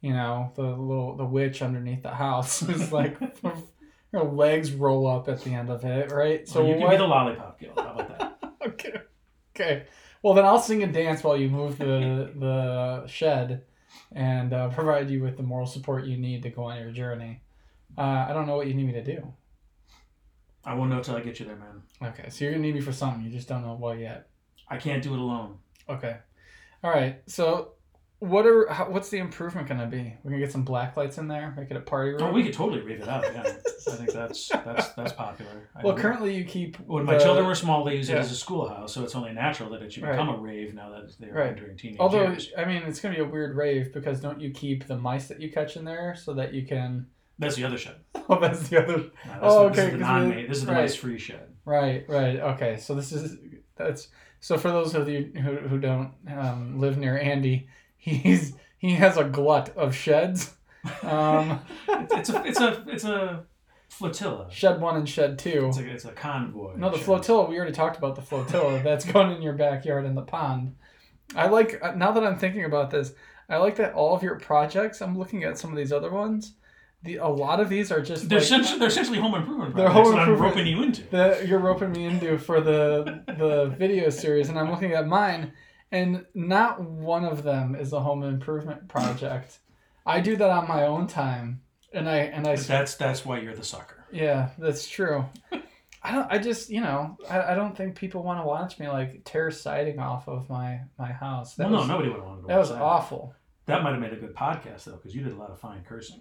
[0.00, 3.18] You know, the little the witch underneath the house is like
[4.12, 6.46] her legs roll up at the end of it, right?
[6.46, 7.78] So you can what- be the lollipop guild.
[7.78, 8.38] How about that?
[8.68, 8.92] okay.
[9.56, 9.86] Okay.
[10.22, 13.64] Well, then I'll sing and dance while you move the the shed,
[14.12, 17.40] and uh, provide you with the moral support you need to go on your journey.
[17.96, 19.32] Uh, I don't know what you need me to do.
[20.64, 21.82] I won't know till I get you there, man.
[22.02, 23.22] Okay, so you're gonna need me for something.
[23.22, 24.28] You just don't know what yet.
[24.68, 25.58] I can't do it alone.
[25.88, 26.16] Okay.
[26.82, 27.20] All right.
[27.26, 27.72] So,
[28.20, 30.14] what are how, what's the improvement gonna be?
[30.22, 32.22] We're gonna get some black lights in there, make it a party room.
[32.22, 33.24] Oh, we could totally rave it out.
[33.24, 35.68] Yeah, I think that's that's that's popular.
[35.76, 38.32] I well, currently you keep when my the- children were small, they used it as
[38.32, 40.12] a schoolhouse, so it's only natural that it should Right.
[40.12, 41.48] become a rave now that they're Right.
[41.48, 42.50] entering teenage Although years.
[42.56, 45.40] I mean, it's gonna be a weird rave because don't you keep the mice that
[45.42, 47.08] you catch in there so that you can?
[47.38, 47.96] That's the other shed.
[48.28, 48.96] Oh, that's the other.
[48.96, 50.80] No, that's Oh, the, this okay, is the 'cause non we- This is the right.
[50.82, 51.48] mice free shed.
[51.66, 52.40] Right, right.
[52.40, 53.36] Okay, so this is
[53.76, 54.08] that's
[54.40, 57.68] so for those of you who, who don't um, live near Andy,
[57.98, 60.54] he's he has a glut of sheds.
[61.02, 63.44] Um, It's, it's a it's a it's a
[63.88, 64.50] flotilla.
[64.50, 65.66] shed one and shed two.
[65.68, 66.76] It's a it's a convoy.
[66.76, 67.04] No, the shed.
[67.06, 67.48] flotilla.
[67.48, 68.82] We already talked about the flotilla.
[68.84, 70.76] That's going in your backyard in the pond.
[71.36, 73.12] I like uh, now that I'm thinking about this.
[73.48, 75.02] I like that all of your projects.
[75.02, 76.54] I'm looking at some of these other ones.
[77.04, 79.88] The a lot of these are just They're, like, essentially, they're essentially home improvement They're
[79.88, 81.02] home that I'm improvement- roping you into.
[81.10, 85.52] that you're roping me into for the the video series, and I'm looking at mine,
[85.92, 89.58] and not one of them is a home improvement project.
[90.06, 91.60] I do that on my own time,
[91.92, 94.06] and I and I But that's that's why you're the sucker.
[94.10, 95.26] yeah, that's true.
[96.02, 96.30] I don't.
[96.30, 99.50] I just you know I, I don't think people want to watch me like tear
[99.50, 101.54] siding off of my my house.
[101.56, 103.34] That well, was, no, nobody would have wanted to that was awful.
[103.66, 105.82] That might have made a good podcast though, because you did a lot of fine
[105.88, 106.20] cursing.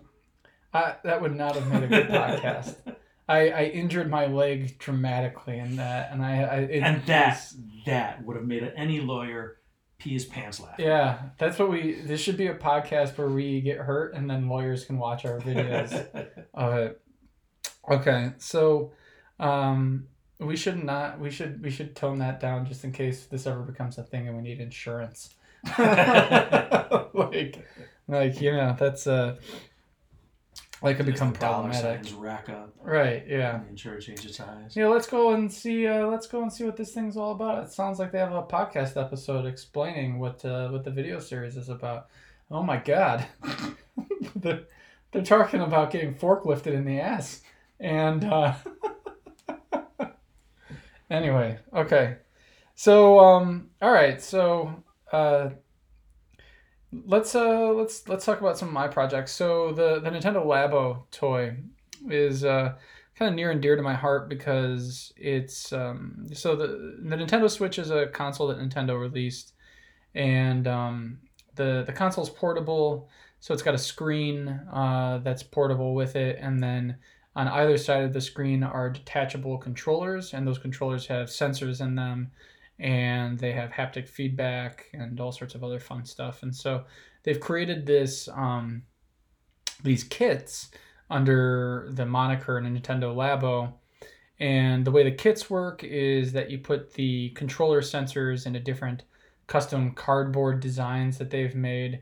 [0.74, 2.76] I, that would not have made a good podcast.
[3.28, 7.58] I, I injured my leg dramatically in that, and I, I it, and that was-
[7.86, 9.58] that would have made any lawyer
[10.00, 10.86] pee his pants laughing.
[10.86, 12.02] Yeah, that's what we.
[12.02, 15.40] This should be a podcast where we get hurt and then lawyers can watch our
[15.40, 15.94] videos
[16.54, 17.02] of it.
[17.90, 18.92] Okay, so
[19.40, 20.08] um,
[20.40, 21.20] we should not.
[21.20, 24.28] We should we should tone that down just in case this ever becomes a thing
[24.28, 25.36] and we need insurance.
[27.14, 27.66] like,
[28.08, 29.36] like you know, that's uh,
[30.84, 32.14] that could become As the dollar problematic.
[32.18, 32.74] rack up.
[32.82, 33.26] Right?
[33.28, 33.56] Yeah.
[33.56, 34.76] And insurance changes size.
[34.76, 35.88] Yeah, let's go and see.
[35.88, 37.64] Uh, let's go and see what this thing's all about.
[37.64, 41.56] It sounds like they have a podcast episode explaining what uh, what the video series
[41.56, 42.08] is about.
[42.52, 43.26] Oh my god,
[44.36, 44.64] they're,
[45.12, 47.42] they're talking about getting forklifted in the ass
[47.80, 48.54] And uh,
[51.10, 52.18] anyway, okay.
[52.76, 54.22] So um, all right.
[54.22, 55.50] So uh,
[57.06, 59.32] let's uh let's let's talk about some of my projects.
[59.32, 61.58] So the the Nintendo Labo toy
[62.10, 62.76] is uh
[63.16, 67.50] kind of near and dear to my heart because it's um so the the Nintendo
[67.50, 69.54] Switch is a console that Nintendo released
[70.16, 71.20] and um
[71.56, 76.64] the the console's portable so it's got a screen uh, that's portable with it and
[76.64, 76.96] then
[77.36, 81.96] on either side of the screen are detachable controllers and those controllers have sensors in
[81.96, 82.32] them
[82.80, 86.44] and they have haptic feedback and all sorts of other fun stuff.
[86.44, 86.86] And so
[87.24, 88.84] they've created this um,
[89.84, 90.72] these kits
[91.10, 93.74] under the moniker Nintendo Labo.
[94.40, 99.04] And the way the kits work is that you put the controller sensors into different
[99.48, 102.02] custom cardboard designs that they've made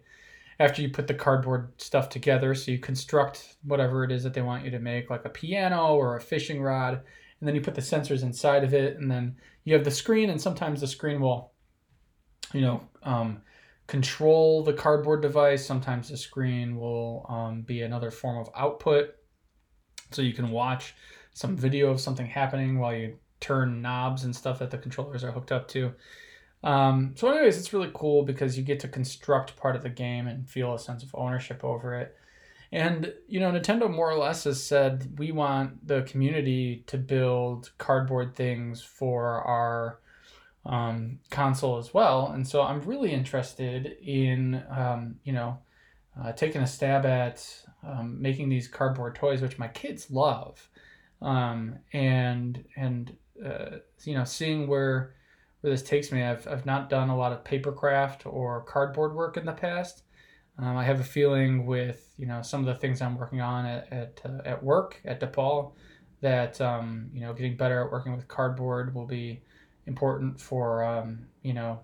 [0.60, 2.56] after you put the cardboard stuff together.
[2.56, 5.96] So you construct whatever it is that they want you to make like a piano
[5.96, 7.02] or a fishing rod
[7.42, 10.30] and then you put the sensors inside of it and then you have the screen
[10.30, 11.52] and sometimes the screen will
[12.54, 13.42] you know um,
[13.92, 15.66] control the cardboard device.
[15.66, 19.16] Sometimes the screen will um, be another form of output.
[20.12, 20.96] So you can watch
[21.34, 25.32] some video of something happening while you turn knobs and stuff that the controllers are
[25.32, 25.92] hooked up to.
[26.64, 30.28] Um, so, anyways, it's really cool because you get to construct part of the game
[30.28, 32.16] and feel a sense of ownership over it.
[32.72, 37.72] And, you know, Nintendo more or less has said we want the community to build
[37.78, 40.00] cardboard things for our
[40.66, 42.28] um, console as well.
[42.28, 45.60] And so I'm really interested in, um, you know,
[46.22, 47.46] uh, taking a stab at
[47.84, 50.70] um, making these cardboard toys, which my kids love.
[51.22, 55.16] Um, and, and, uh, you know, seeing where,
[55.60, 56.24] where this takes me.
[56.24, 60.04] I've, I've not done a lot of papercraft or cardboard work in the past.
[60.58, 63.66] Um, I have a feeling with you know some of the things I'm working on
[63.66, 65.74] at at, uh, at work at DePaul
[66.22, 69.42] that um, you know getting better at working with cardboard will be
[69.88, 71.80] important for um, you know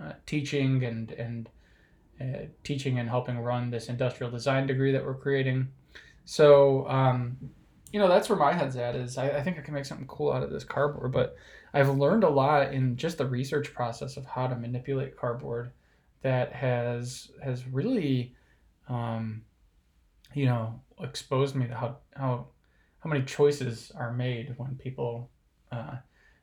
[0.00, 1.50] uh, teaching and and
[2.20, 5.66] uh, teaching and helping run this industrial design degree that we're creating.
[6.24, 7.36] So um,
[7.92, 10.06] you know that's where my head's at is I, I think I can make something
[10.06, 11.34] cool out of this cardboard, but
[11.74, 15.72] I've learned a lot in just the research process of how to manipulate cardboard
[16.22, 18.36] that has has really
[18.88, 19.42] um,
[20.34, 22.46] you know exposed me to how how
[23.00, 25.30] how many choices are made when people
[25.72, 25.96] uh,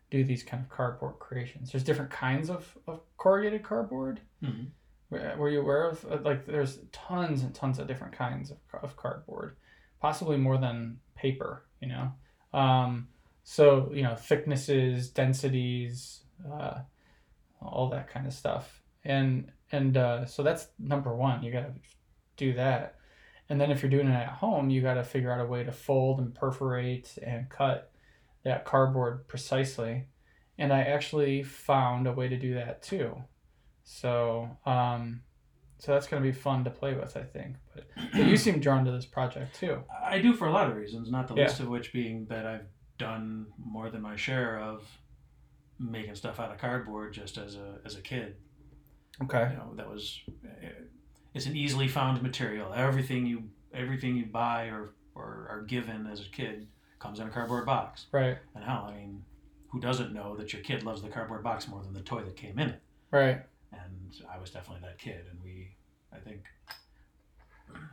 [0.09, 1.71] do these kind of cardboard creations.
[1.71, 4.21] There's different kinds of, of corrugated cardboard.
[4.43, 4.65] Mm-hmm.
[5.09, 8.57] Were, were you aware of uh, like there's tons and tons of different kinds of,
[8.81, 9.55] of cardboard,
[10.01, 11.65] possibly more than paper.
[11.81, 12.11] You know,
[12.59, 13.07] um,
[13.43, 16.21] so you know thicknesses, densities,
[16.51, 16.79] uh,
[17.61, 21.43] all that kind of stuff, and and uh, so that's number one.
[21.43, 21.73] You got to
[22.35, 22.95] do that,
[23.49, 25.63] and then if you're doing it at home, you got to figure out a way
[25.63, 27.91] to fold and perforate and cut
[28.43, 30.07] that cardboard precisely.
[30.57, 33.15] And I actually found a way to do that too.
[33.83, 35.21] So um,
[35.79, 37.55] so that's going to be fun to play with, I think.
[37.73, 39.83] But, but, you seem drawn to this project too.
[40.03, 41.43] I do for a lot of reasons, not the yeah.
[41.43, 42.65] least of which being that I've
[42.97, 44.83] done more than my share of
[45.79, 48.35] making stuff out of cardboard just as a as a kid.
[49.23, 49.49] Okay.
[49.51, 50.19] You know that was
[51.37, 52.73] it's an easily found material.
[52.75, 56.67] Everything you everything you buy or or are given as a kid
[56.99, 58.07] comes in a cardboard box.
[58.11, 58.37] Right.
[58.55, 59.23] And hell, I mean,
[59.67, 62.35] who doesn't know that your kid loves the cardboard box more than the toy that
[62.35, 62.81] came in it?
[63.11, 63.41] Right.
[63.71, 65.75] And I was definitely that kid, and we,
[66.11, 66.45] I think,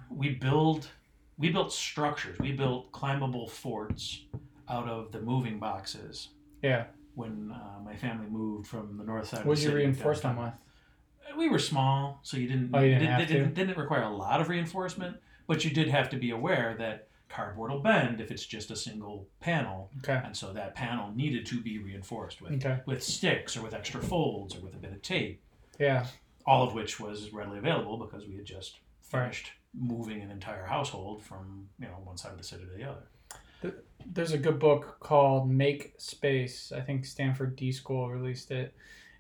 [0.09, 0.89] we build,
[1.37, 2.39] we built structures.
[2.39, 4.25] We built climbable forts
[4.69, 6.29] out of the moving boxes.
[6.63, 6.85] Yeah.
[7.15, 9.45] When uh, my family moved from the north side.
[9.45, 10.53] What did you reinforce them with?
[11.37, 12.71] We were small, so you didn't.
[12.73, 15.17] Oh, you didn't, have didn't, didn't require a lot of reinforcement,
[15.47, 18.77] but you did have to be aware that cardboard will bend if it's just a
[18.77, 19.91] single panel.
[19.99, 20.21] Okay.
[20.25, 22.81] And so that panel needed to be reinforced with okay.
[22.87, 25.43] with sticks or with extra folds or with a bit of tape.
[25.79, 26.07] Yeah.
[26.47, 31.23] All of which was readily available because we had just finished moving an entire household
[31.23, 33.03] from you know one side of the city to the other
[34.13, 36.73] there's a good book called Make Space.
[36.75, 38.75] I think Stanford D School released it,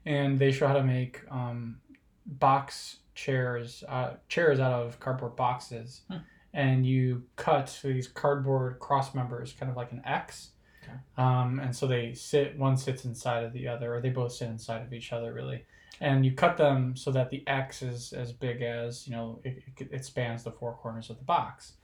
[0.05, 1.79] and they show how to make um,
[2.27, 6.18] box chairs, uh, chairs out of cardboard boxes, hmm.
[6.53, 10.51] and you cut these cardboard cross members, kind of like an X.
[10.83, 10.97] Okay.
[11.16, 14.49] Um, and so they sit, one sits inside of the other, or they both sit
[14.49, 15.64] inside of each other, really.
[16.01, 19.62] And you cut them so that the X is as big as, you know, it,
[19.79, 21.75] it spans the four corners of the box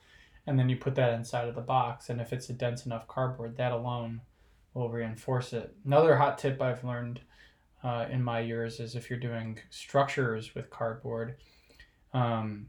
[0.46, 3.06] and then you put that inside of the box and if it's a dense enough
[3.06, 4.20] cardboard that alone
[4.74, 7.20] will reinforce it another hot tip i've learned
[7.82, 11.36] uh, in my years is if you're doing structures with cardboard
[12.12, 12.66] um,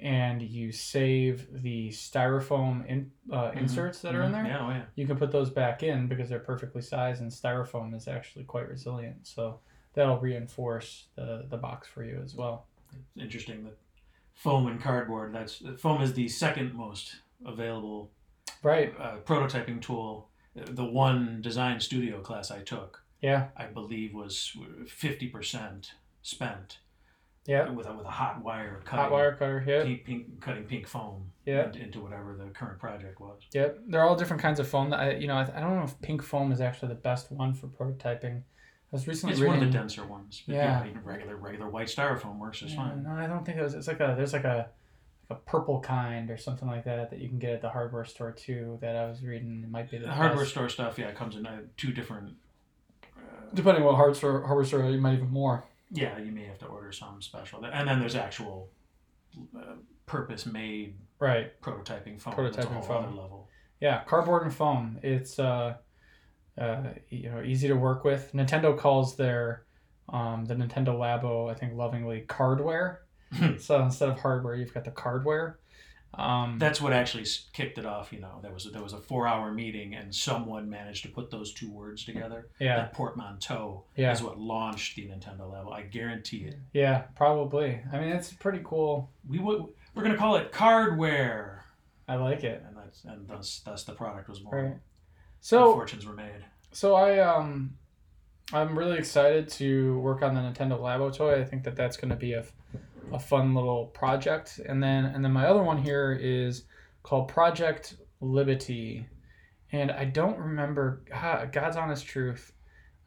[0.00, 4.34] and you save the styrofoam in, uh, Mhm, inserts that are in mhm.
[4.34, 4.84] there, Yeah, oh yeah.
[4.94, 8.68] you can put those back in because they're perfectly sized, and styrofoam is actually quite
[8.68, 9.26] resilient.
[9.26, 9.60] So
[9.94, 12.66] that'll reinforce the, the box for you as well.
[12.92, 13.78] It's interesting that
[14.34, 15.34] foam and cardboard.
[15.34, 18.10] That's foam is the second most available
[18.62, 18.94] Right.
[18.98, 20.28] uh, prototyping tool.
[20.54, 23.48] The one design studio class I took, Yeah.
[23.56, 24.56] I believe, was
[24.88, 25.92] fifty percent
[26.22, 26.78] spent
[27.46, 27.70] Yeah.
[27.70, 29.64] with a, with a hot wire cutting Hot wire cutter.
[29.66, 29.82] Yeah.
[29.84, 31.66] pink, pink cutting pink foam Yeah.
[31.66, 33.40] into, into whatever the current project was.
[33.52, 34.90] Yep, they're all different kinds of foam.
[34.90, 37.30] That I, you know, I, I don't know if pink foam is actually the best
[37.32, 38.38] one for prototyping.
[38.42, 39.56] I was recently It's reading.
[39.58, 40.42] one of the denser ones.
[40.46, 40.84] But Yeah.
[40.86, 43.02] even regular regular white styrofoam works just Yeah, fine.
[43.04, 43.74] no, I don't think it was.
[43.74, 44.68] It's like a there's like a
[45.30, 48.04] like a purple kind or something like that that you can get at the hardware
[48.04, 48.78] store too.
[48.82, 49.62] That I was reading.
[49.64, 52.34] It might be the The hardware store stuff, yeah, it comes in uh, two different.
[53.54, 55.64] Depending on what hardware store, hardware store, you might even more.
[55.90, 58.70] yeah, you may have to order some special, and then there's actual
[59.56, 59.74] uh,
[60.06, 61.60] purpose-made Right.
[61.60, 62.34] prototyping foam.
[62.34, 63.16] Prototyping foam.
[63.16, 63.48] level.
[63.80, 64.98] Yeah, cardboard and foam.
[65.02, 65.74] It's uh,
[66.58, 68.30] uh, you know, easy to work with.
[68.34, 69.64] Nintendo calls their
[70.08, 72.98] um, the Nintendo Labo, I think, lovingly cardware.
[73.58, 75.58] so instead of hardware, you've got the cardware.
[76.14, 78.12] Um, That's what actually kicked it off.
[78.12, 81.54] You know, there was there was a four-hour meeting, and someone managed to put those
[81.54, 82.48] two words together.
[82.60, 85.72] yeah, That portmanteau yeah, is what launched the Nintendo Labo.
[85.72, 86.58] I guarantee it.
[86.74, 87.80] yeah, probably.
[87.92, 89.10] I mean, it's pretty cool.
[89.26, 91.64] We would we're gonna call it cardware,
[92.08, 92.62] I like it.
[92.66, 94.64] and that's and thus thus the product was born.
[94.64, 94.74] Right.
[95.40, 96.44] So, fortunes were made.
[96.72, 97.76] so I um,
[98.52, 101.40] I'm really excited to work on the Nintendo Labo toy.
[101.40, 102.44] I think that that's going to be a,
[103.12, 104.60] a fun little project.
[104.66, 106.64] And then and then my other one here is
[107.02, 109.06] called Project Liberty,
[109.72, 111.04] and I don't remember.
[111.52, 112.52] God's honest truth.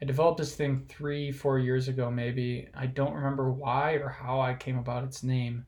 [0.02, 2.68] I developed this thing three, four years ago, maybe.
[2.74, 5.66] I don't remember why or how I came about its name.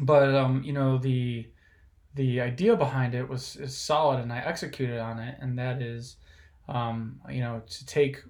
[0.00, 1.46] But um, you know the
[2.14, 6.16] the idea behind it was is solid, and I executed on it, and that is,
[6.68, 8.22] um, you know, to take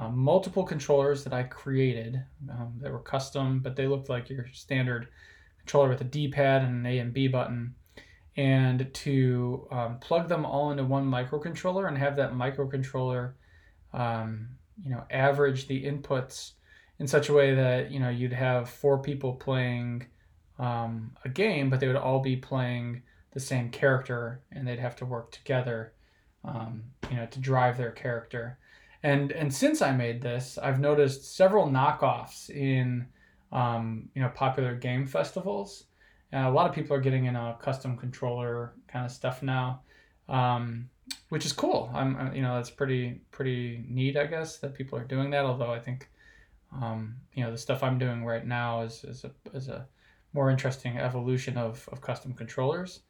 [0.00, 4.46] uh, multiple controllers that I created um, that were custom, but they looked like your
[4.50, 5.08] standard
[5.58, 7.74] controller with a D-pad and an A and B button,
[8.34, 13.32] and to um, plug them all into one microcontroller and have that microcontroller,
[13.92, 14.48] um,
[14.82, 16.52] you know, average the inputs
[16.98, 20.06] in such a way that you know you'd have four people playing
[20.58, 24.96] um, a game, but they would all be playing the same character, and they'd have
[24.96, 25.92] to work together,
[26.42, 28.58] um, you know, to drive their character.
[29.02, 33.06] And and since I made this, I've noticed several knockoffs in
[33.52, 35.84] um, you know popular game festivals.
[36.32, 39.80] And a lot of people are getting in a custom controller kind of stuff now,
[40.28, 40.88] um,
[41.30, 41.90] which is cool.
[41.94, 45.44] I'm you know that's pretty pretty neat, I guess, that people are doing that.
[45.44, 46.08] Although I think
[46.72, 49.86] um, you know the stuff I'm doing right now is is a is a
[50.32, 53.00] more interesting evolution of, of custom controllers.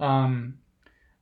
[0.00, 0.58] Um,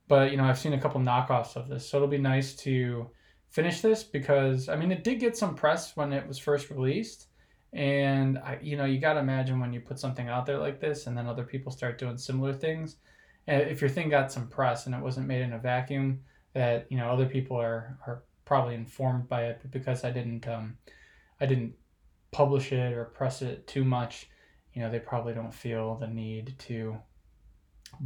[0.07, 3.09] but you know I've seen a couple knockoffs of this, so it'll be nice to
[3.53, 7.27] finish this because I mean it did get some press when it was first released,
[7.71, 10.81] and I you know you got to imagine when you put something out there like
[10.81, 12.97] this and then other people start doing similar things,
[13.47, 16.19] if your thing got some press and it wasn't made in a vacuum,
[16.53, 20.47] that you know other people are are probably informed by it, but because I didn't
[20.47, 20.77] um,
[21.39, 21.73] I didn't
[22.31, 24.29] publish it or press it too much,
[24.73, 26.97] you know they probably don't feel the need to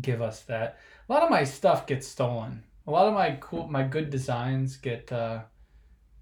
[0.01, 0.77] give us that.
[1.07, 2.63] A lot of my stuff gets stolen.
[2.87, 5.41] A lot of my cool, my good designs get uh,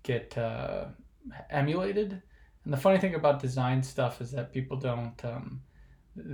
[0.04, 0.86] get uh,
[1.50, 2.22] emulated.
[2.64, 5.24] And the funny thing about design stuff is that people don't.
[5.24, 5.62] Um,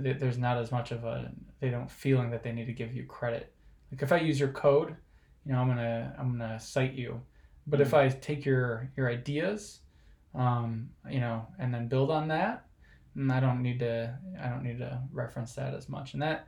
[0.02, 1.30] th- there's not as much of a
[1.60, 3.52] they don't feeling that they need to give you credit.
[3.90, 4.96] Like if I use your code,
[5.44, 7.20] you know, I'm gonna I'm gonna cite you.
[7.66, 9.80] But if I take your your ideas,
[10.34, 12.66] um, you know, and then build on that,
[13.14, 16.14] and I don't need to I don't need to reference that as much.
[16.14, 16.46] And that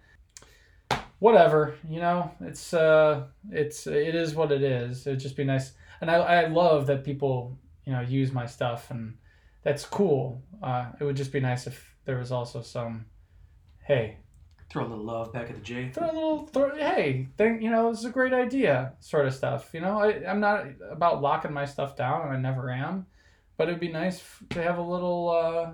[1.18, 5.06] whatever, you know, it's uh it's it is what it is.
[5.06, 5.72] It'd just be nice.
[6.00, 9.16] And I I love that people, you know, use my stuff and
[9.62, 10.42] that's cool.
[10.62, 13.06] Uh it would just be nice if there was also some
[13.84, 14.18] hey,
[14.70, 15.90] Throw a little love back at the J.
[15.90, 19.32] throw a little throw, hey think you know this is a great idea sort of
[19.34, 23.06] stuff you know I, i'm not about locking my stuff down and i never am
[23.56, 25.70] but it'd be nice f- to have a little uh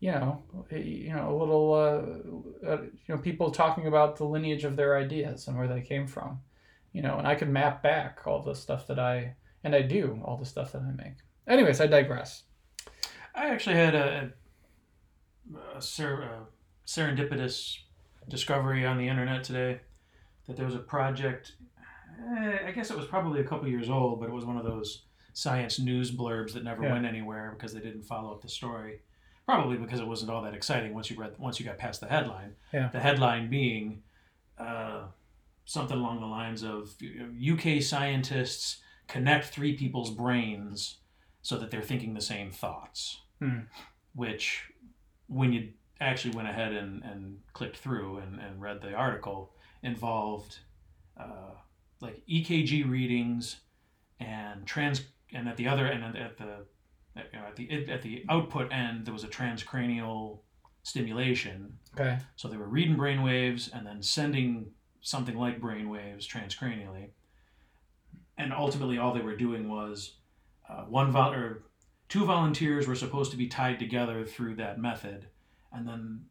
[0.00, 4.24] you know a- you know a little uh, uh you know people talking about the
[4.24, 6.40] lineage of their ideas and where they came from
[6.92, 10.18] you know and i could map back all the stuff that i and i do
[10.24, 12.44] all the stuff that i make anyways i digress
[13.32, 14.32] I actually had a,
[15.74, 16.40] a, a, ser, a
[16.86, 17.76] serendipitous
[18.28, 19.80] discovery on the internet today
[20.46, 21.52] that there was a project.
[22.38, 24.64] Eh, I guess it was probably a couple years old, but it was one of
[24.64, 26.92] those science news blurbs that never Yeah.
[26.92, 29.00] went anywhere because they didn't follow up the story.
[29.50, 32.06] Probably because it wasn't all that exciting once you read once you got past the
[32.06, 32.54] headline.
[32.72, 32.88] Yeah.
[32.88, 34.02] The headline being
[34.58, 35.02] uh,
[35.64, 38.78] something along the lines of UK scientists
[39.08, 40.98] connect three people's brains
[41.42, 43.20] so that they're thinking the same thoughts.
[43.40, 43.60] Hmm.
[44.14, 44.64] Which,
[45.26, 45.70] when you
[46.00, 50.58] actually went ahead and, and clicked through and, and read the article, involved
[51.18, 51.54] uh,
[52.00, 53.56] like EKG readings
[54.18, 56.66] and trans and at the other end at the
[57.16, 60.40] you know, at the at the output end there was a transcranial
[60.82, 61.78] stimulation.
[61.94, 62.18] Okay.
[62.36, 67.10] so they were reading brain waves and then sending something like brain waves transcranially.
[68.38, 70.14] And ultimately all they were doing was
[70.68, 71.64] uh, one vol- or
[72.08, 75.26] two volunteers were supposed to be tied together through that method.
[75.72, 76.26] And then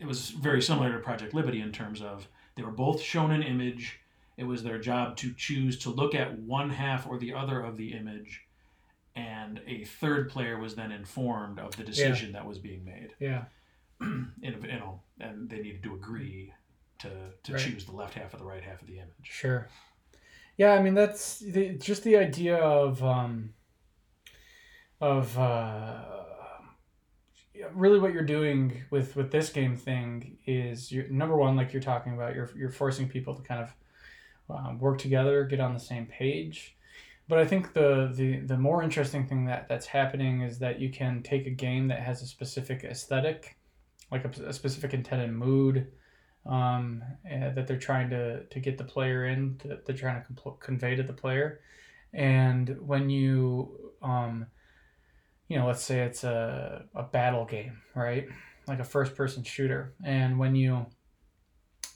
[0.00, 3.42] it was very similar to project liberty in terms of they were both shown an
[3.42, 4.00] image.
[4.36, 7.76] It was their job to choose to look at one half or the other of
[7.76, 8.42] the image
[9.14, 13.44] and a third player was then informed of the decision that was being made Yeah.
[14.00, 16.52] in, you know, and they needed to agree
[17.00, 17.10] to
[17.42, 17.60] to Right.
[17.62, 19.10] choose the left half or the right half of the image.
[19.22, 19.68] Sure.
[20.56, 23.54] Yeah, I mean that's the, just the idea of um,
[25.00, 26.04] of uh,
[27.74, 31.82] really what you're doing with with this game thing is you're number one, like you're
[31.82, 35.80] talking about, you're you're forcing people to kind of um, work together, get on the
[35.80, 36.76] same page.
[37.28, 40.90] But I think the, the the more interesting thing that that's happening is that you
[40.90, 43.56] can take a game that has a specific aesthetic,
[44.10, 45.86] like a, a specific intended mood,
[46.46, 50.52] um, uh, that they're trying to, to get the player in, that they're trying to
[50.60, 51.60] convey to the player.
[52.12, 54.46] And when you, um,
[55.48, 58.26] you know, let's say it's a, a battle game, right?
[58.66, 59.94] Like a first person shooter.
[60.04, 60.86] And when you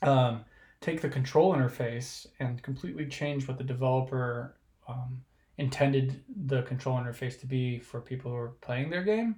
[0.03, 0.45] um,
[0.81, 4.57] take the control interface and completely change what the developer
[4.89, 5.22] um,
[5.59, 9.37] intended the control interface to be for people who are playing their game,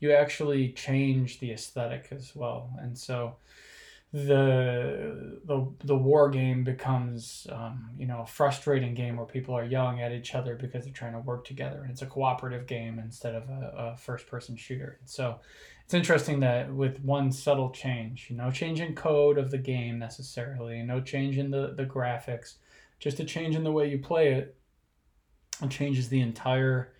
[0.00, 2.70] you actually change the aesthetic as well.
[2.80, 3.36] And so,
[4.14, 9.64] the the the war game becomes um, you know a frustrating game where people are
[9.64, 13.00] yelling at each other because they're trying to work together and it's a cooperative game
[13.00, 15.40] instead of a, a first person shooter and so
[15.84, 19.58] it's interesting that with one subtle change you no know, change in code of the
[19.58, 22.54] game necessarily no change in the the graphics
[23.00, 24.56] just a change in the way you play it
[25.62, 26.94] it changes the entire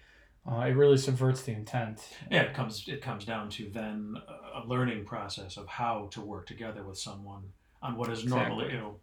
[0.46, 2.07] uh, it really subverts the intent.
[2.30, 4.16] Yeah, it comes it comes down to then
[4.55, 7.44] a learning process of how to work together with someone
[7.82, 8.96] on what is normally you know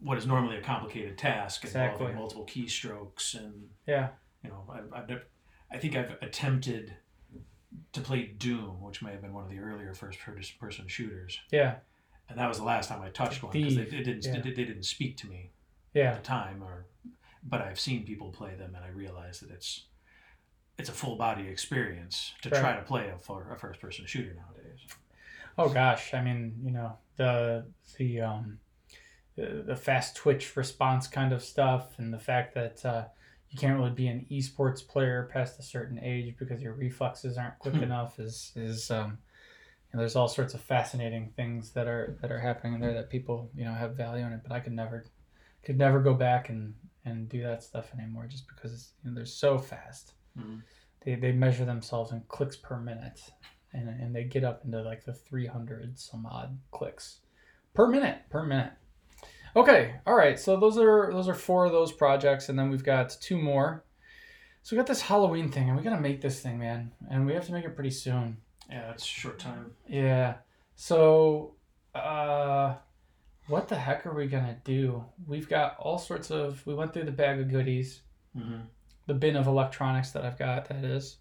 [0.00, 2.06] what is normally a complicated task Exactly.
[2.06, 4.08] involving multiple keystrokes and yeah.
[4.42, 5.22] you know I've, I've never,
[5.70, 6.96] I think I've attempted
[7.92, 10.18] to play Doom, which may have been one of the earlier first
[10.58, 11.76] person shooters, yeah.
[12.28, 14.40] And that was the last time I touched one because they, it didn't yeah.
[14.40, 15.50] they, they didn't speak to me
[15.94, 16.12] yeah.
[16.12, 16.86] at the time or
[17.42, 19.86] but I've seen people play them and I realize that it's
[20.78, 24.34] it's a full body experience to try to play a, for a first person shooter
[24.34, 24.80] nowadays.
[25.58, 27.66] Oh gosh, I mean, you know, the
[27.98, 28.58] the um
[29.36, 33.04] the, the fast twitch response kind of stuff and the fact that uh,
[33.50, 37.58] you can't really be an esports player past a certain age because your reflexes aren't
[37.58, 39.18] quick enough is is um
[39.92, 43.10] you know, there's all sorts of fascinating things that are that are happening there that
[43.10, 45.04] people, you know, have value in it, but I could never
[45.62, 46.74] could never go back and
[47.04, 50.12] and do that stuff anymore just because you know, they're so fast.
[50.38, 50.62] Mhm.
[51.04, 53.20] They, they measure themselves in clicks per minute
[53.72, 57.18] and, and they get up into like the 300 some odd clicks
[57.74, 58.72] per minute per minute
[59.56, 62.84] okay all right so those are those are four of those projects and then we've
[62.84, 63.82] got two more
[64.62, 67.26] so we got this halloween thing and we got to make this thing man and
[67.26, 68.36] we have to make it pretty soon
[68.70, 69.72] Yeah, it's short time.
[69.88, 70.34] yeah
[70.76, 71.54] so
[71.94, 72.74] uh
[73.72, 77.10] the heck are we gonna do we've got all sorts of we went through the
[77.10, 78.02] bag of goodies
[78.36, 78.60] hmm
[79.06, 81.18] the bin of electronics that I've got, that is.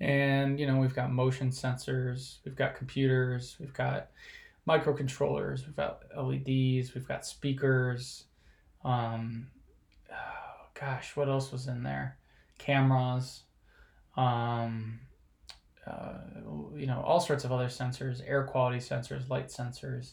[0.00, 4.08] And, you know, we've got motion sensors, we've got computers, we've got
[4.68, 8.24] microcontrollers, we've got LEDs, we've got speakers.
[8.84, 9.46] Um,
[10.10, 12.18] oh, gosh, what else was in there?
[12.58, 13.42] Cameras,
[14.16, 14.98] um,
[15.86, 16.14] uh,
[16.76, 20.12] you know, all sorts of other sensors, air quality sensors, light sensors.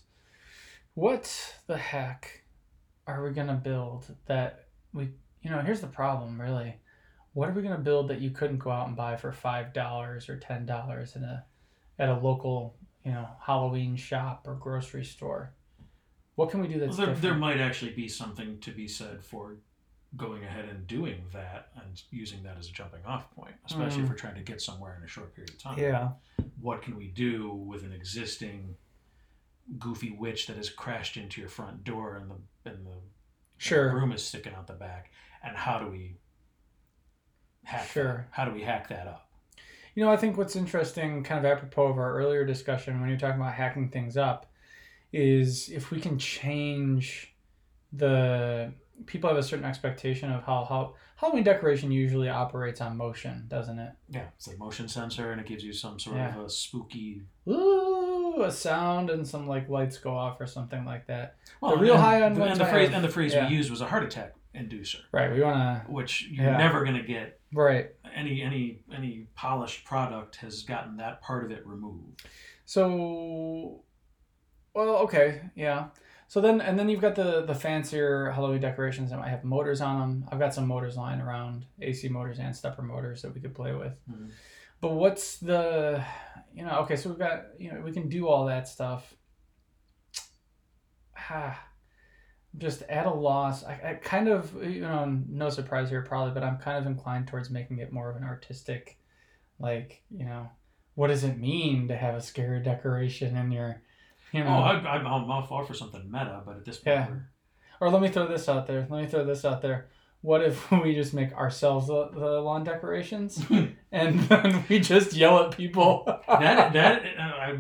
[0.95, 2.43] What the heck
[3.07, 5.09] are we going to build that we,
[5.41, 6.75] you know, here's the problem really
[7.33, 9.71] what are we going to build that you couldn't go out and buy for five
[9.71, 11.45] dollars or ten dollars in a
[11.99, 12.75] at a local
[13.05, 15.53] you know halloween shop or grocery store
[16.35, 19.23] what can we do Well, there, different there might actually be something to be said
[19.23, 19.57] for
[20.17, 24.03] going ahead and doing that and using that as a jumping off point, especially Mm.
[24.05, 25.77] if we're trying to get somewhere in a short period of time.
[25.77, 26.09] yeah
[26.59, 28.75] What can we do with an existing
[29.77, 32.97] goofy witch that has crashed into your front door and the and the
[33.57, 35.11] sure broom is sticking out the back?
[35.43, 36.17] And how do we
[37.63, 38.13] hack Sure.
[38.17, 38.27] that?
[38.31, 39.29] How do we hack that up?
[39.95, 43.19] You know, I think what's interesting, kind of apropos of our earlier discussion when you're
[43.19, 44.45] talking about hacking things up,
[45.11, 47.33] is if we can change
[47.91, 48.71] the
[49.07, 53.79] people have a certain expectation of how, how Halloween decoration usually operates on motion, doesn't
[53.79, 53.93] it?
[54.09, 56.37] Yeah, it's like motion sensor, and it gives you some sort Yeah.
[56.37, 57.23] of a spooky.
[57.47, 57.78] Ooh,
[58.43, 61.35] a sound and some like lights go off or something like that.
[61.61, 63.47] Well, real and, high-end and, the phrase and the phrase yeah.
[63.49, 65.31] we used was a heart attack inducer, Right.
[65.31, 65.91] We want to.
[65.91, 66.57] which you're Yeah.
[66.57, 67.39] never going to get.
[67.53, 67.91] Right.
[68.15, 72.23] Any any any polished product has gotten that part of it removed.
[72.65, 73.81] So,
[74.73, 75.87] well, okay, yeah.
[76.27, 79.81] So then, and then you've got the the fancier Halloween decorations that might have motors
[79.81, 80.29] on them.
[80.31, 83.73] I've got some motors lying around, AC motors and stepper motors that we could play
[83.73, 83.93] with.
[84.09, 84.29] Mhm.
[84.81, 86.03] But what's the,
[86.53, 89.13] you know, okay, so we've got, you know, we can do all that stuff.
[91.31, 91.61] Ah,
[92.57, 93.63] just at a loss.
[93.63, 97.27] I, I kind of, you know, no surprise here probably, but I'm kind of inclined
[97.27, 98.97] towards making it more of an artistic,
[99.59, 100.49] like, you know,
[100.95, 103.81] what does it mean to have a scary decoration in your,
[104.31, 107.07] you know, Oh, I, I'm all for something meta, but at this point, Yeah.
[107.79, 108.87] or let me throw this out there.
[108.89, 109.89] Let me throw this out there.
[110.21, 113.43] What if we just make ourselves the, the lawn decorations
[113.91, 116.03] and then we just yell at people?
[116.27, 117.57] that that uh, I,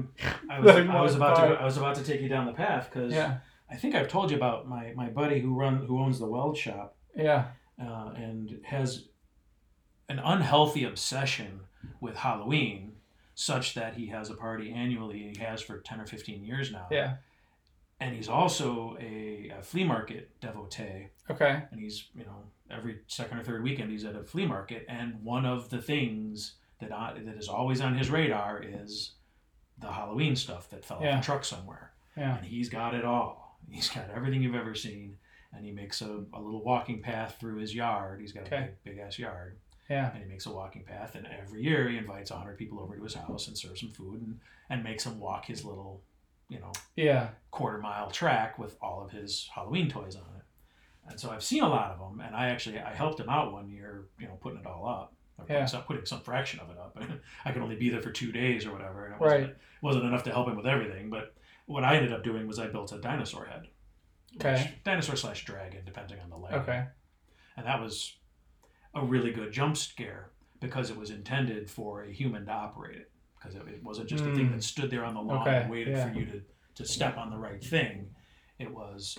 [0.49, 2.89] I was I was about to I was about to take you down the path
[2.91, 3.37] because yeah,
[3.69, 6.57] I think I've told you about my my buddy who run who owns the weld
[6.57, 7.47] shop yeah,
[7.81, 9.05] uh, and has
[10.09, 11.61] an unhealthy obsession
[12.01, 12.93] with Halloween,
[13.35, 15.31] such that he has a party annually.
[15.35, 16.87] He has for ten or fifteen years now.
[16.91, 17.15] yeah.
[18.01, 21.63] And he's also a, a flea market devotee, Okay.
[21.71, 24.85] and he's you know every second or third weekend he's at a flea market.
[24.87, 29.11] And one of the things that I, that is always on his radar is
[29.79, 31.15] the Halloween stuff that fell Yeah.
[31.17, 32.37] off a truck somewhere Yeah.
[32.37, 33.57] and he's got it all.
[33.69, 35.17] He's got everything you've ever seen,
[35.53, 38.21] and he makes a, a little walking path through his yard.
[38.21, 39.57] He's got a big, big ass yard,
[39.89, 40.11] Yeah.
[40.13, 41.15] and he makes a walking path.
[41.15, 44.21] And every year he invites hundred people over to his house and serves some food
[44.21, 44.39] and,
[44.69, 46.01] and makes them walk his little,
[46.49, 47.29] you know, Yeah.
[47.51, 50.43] quarter mile track with all of his Halloween toys on it.
[51.07, 53.53] And so I've seen a lot of them, and I actually I helped him out
[53.53, 55.13] one year, you know, putting it all up.
[55.49, 55.65] Yeah.
[55.65, 56.97] some, putting some fraction of it up.
[57.45, 59.55] I could only be there for two days or whatever, and it wasn't, Right.
[59.81, 61.09] wasn't enough to help him with everything.
[61.09, 61.33] But
[61.65, 63.67] what I ended up doing was I built a dinosaur head.
[64.35, 64.75] Okay.
[64.83, 66.55] Dinosaur slash dragon, depending on the layer.
[66.55, 66.85] Okay.
[67.55, 68.17] And that was
[68.93, 73.11] a really good jump scare because it was intended for a human to operate it.
[73.39, 74.51] Because it, it wasn't just a thing Mm.
[74.53, 76.11] that stood there on the lawn Okay, and waited yeah.
[76.11, 76.41] for you to,
[76.75, 78.09] to step on the right thing.
[78.57, 79.17] It was,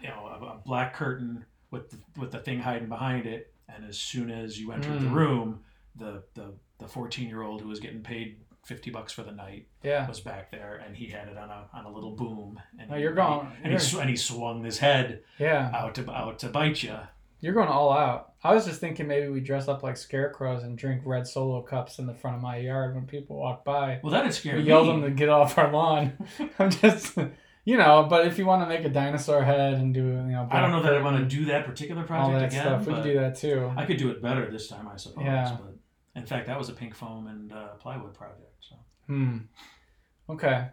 [0.00, 3.52] you know, a, a black curtain with the, with the thing hiding behind it.
[3.68, 5.14] And as soon as you entered the Mm.
[5.14, 5.60] room,
[5.96, 9.66] the the the 14 year old who was getting paid 50 bucks for the night
[9.82, 10.06] Yeah.
[10.06, 12.94] was back there and he had it on a on a little boom and Oh,
[12.94, 13.48] he- you're going.
[13.64, 15.70] and You're, he, and he swung his head yeah.
[15.74, 16.96] out to out to bite you
[17.40, 18.32] You're going all out.
[18.42, 21.98] I was just thinking maybe we dress up like scarecrows and drink red solo cups
[21.98, 24.00] in the front of my yard when people walk by.
[24.02, 26.12] well that'd scare We me yell them to get off our lawn.
[26.58, 27.16] I'm just,
[27.64, 28.06] you know.
[28.08, 30.70] But if you want to make a dinosaur head and do, you know, I don't
[30.72, 32.86] know that I want to do that particular all project that again stuff.
[32.86, 33.72] We could do that too.
[33.76, 35.56] I could do it better this time I suppose Yeah.
[35.60, 35.74] but
[36.20, 38.76] in fact that was a pink foam and uh, plywood project so
[39.06, 39.38] Hmm.
[40.28, 40.68] Okay.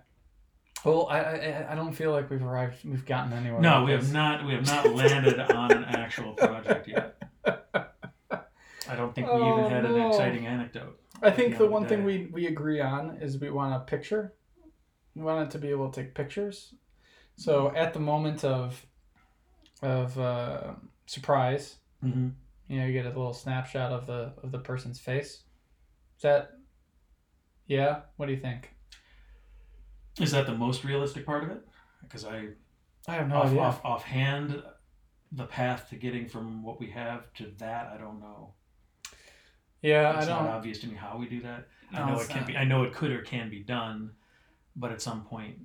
[0.85, 2.85] Well, I, I I don't feel like we've arrived.
[2.85, 3.59] We've gotten anywhere.
[3.59, 7.21] no we have not we have not landed on an actual project yet
[8.87, 11.83] I don't think we Oh, even had an exciting anecdote I think the the one
[11.83, 14.33] the thing we we agree on is we want a picture.
[15.15, 16.73] We want it to be able to take pictures.
[17.35, 18.85] So at the moment of
[19.81, 20.73] of uh,
[21.05, 22.29] surprise, mm-hmm.
[22.67, 25.43] you know, you get a little snapshot of the of the person's face.
[26.17, 26.51] Is that?
[27.67, 28.01] Yeah.
[28.17, 28.74] What do you think?
[30.19, 31.61] Is that the most realistic part of it
[32.01, 32.49] because I
[33.07, 33.59] I have no off, idea.
[33.61, 34.63] off offhand
[35.31, 38.53] the path to getting from what we have to that I don't know
[39.81, 40.51] yeah, it's I not don't.
[40.53, 41.67] obvious to me how we do that.
[41.91, 42.47] No, I know it can not.
[42.47, 42.57] be.
[42.57, 44.11] I know it could or can be done,
[44.75, 45.57] but at some point,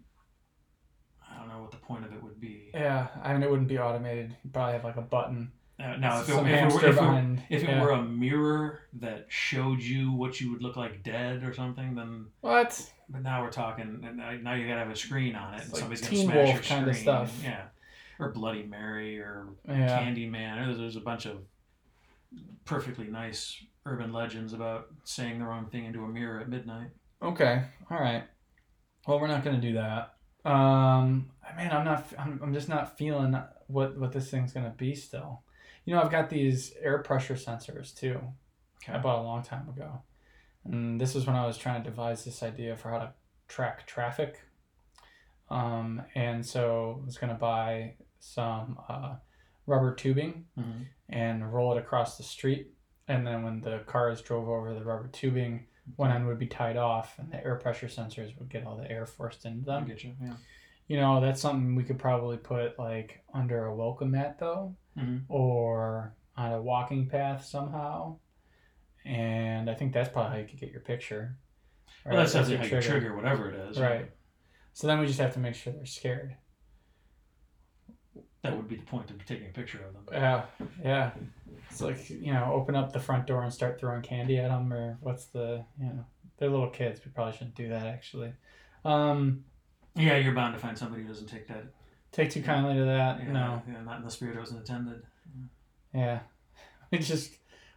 [1.27, 2.71] I don't know what the point of it would be.
[2.75, 4.37] Yeah, I mean, it wouldn't be automated.
[4.45, 5.53] You'd probably have like a button.
[5.83, 7.43] Uh, now, if it, if it, were, if, it, were, behind.
[7.49, 11.55] if it were a mirror that showed you what you would look like dead or
[11.55, 12.27] something, then.
[12.43, 12.81] what?
[13.09, 15.65] But now we're talking, and now now you gotta have a screen on it, It's
[15.65, 17.03] and like somebody's Teen gonna smash Wolf your kinda screen.
[17.03, 17.41] stuff.
[17.43, 17.63] Yeah,
[18.19, 20.01] or Bloody Mary or Yeah.
[20.03, 20.67] Candyman.
[20.67, 21.39] There's, there's a bunch of
[22.65, 26.91] perfectly nice urban legends about saying the wrong thing into a mirror at midnight.
[27.23, 27.63] Okay.
[27.91, 28.25] All right.
[29.07, 30.15] Well, we're not gonna do that.
[30.45, 32.07] Um, man, I'm not.
[32.19, 35.43] I'm, I'm just not feeling what what this thing's gonna be still.
[35.91, 38.21] You know, I've got these air pressure sensors too.
[38.87, 40.01] I bought a long time ago,
[40.65, 43.13] and this is when I was trying to devise this idea for how to
[43.49, 44.39] track traffic.
[45.51, 49.17] Um, and so I was gonna buy some uh,
[49.67, 50.87] rubber tubing Mhm.
[51.09, 52.73] and roll it across the street.
[53.09, 55.67] And then when the cars drove over the rubber tubing,
[55.97, 58.89] one end would be tied off, and the air pressure sensors would get all the
[58.89, 59.89] air forced into I them.
[59.89, 60.15] get you.
[60.23, 60.37] Yeah.
[60.87, 65.19] You know, that's something we could probably put like under a welcome mat though, hmm
[65.29, 68.17] or on a walking path somehow.
[69.05, 71.37] And I think that's probably how you could get your picture.
[72.05, 73.79] Well, that's how you trigger whatever it is.
[73.79, 74.11] Right.
[74.73, 76.37] So then we just have to make sure they're scared.
[78.43, 80.05] That would be the point of taking a picture of them.
[80.13, 80.45] Yeah,
[80.83, 81.11] yeah.
[81.71, 84.73] It's like you know, open up the front door and start throwing candy at them,
[84.73, 86.05] or what's the you know,
[86.39, 87.01] they're little kids.
[87.05, 88.33] We probably shouldn't do that actually.
[88.85, 89.45] Um,
[89.95, 91.65] Yeah, you're bound to find somebody who doesn't take that.
[92.13, 93.21] Take too kindly to that.
[93.21, 93.63] Yeah, No.
[93.69, 95.03] yeah, not in the spirit it was intended.
[95.95, 96.21] Yeah.
[96.91, 97.33] We just.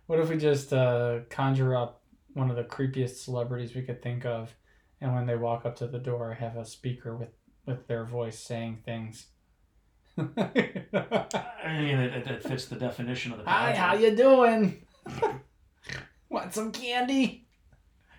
[0.08, 2.02] What if we just uh, conjure up
[2.34, 4.54] one of the creepiest celebrities we could think of,
[5.00, 7.30] and when they walk up to the door, have a speaker with
[7.68, 9.28] with their voice saying things.
[10.18, 13.78] I mean, it, it, it fits the definition of the Hi, project.
[13.78, 14.86] how you doing?
[16.30, 17.48] Want some candy?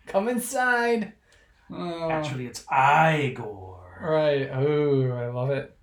[0.06, 1.12] Come inside.
[1.72, 3.98] Oh, Actually, it's Igor.
[4.00, 4.48] right.
[4.52, 5.76] Oh, I love it.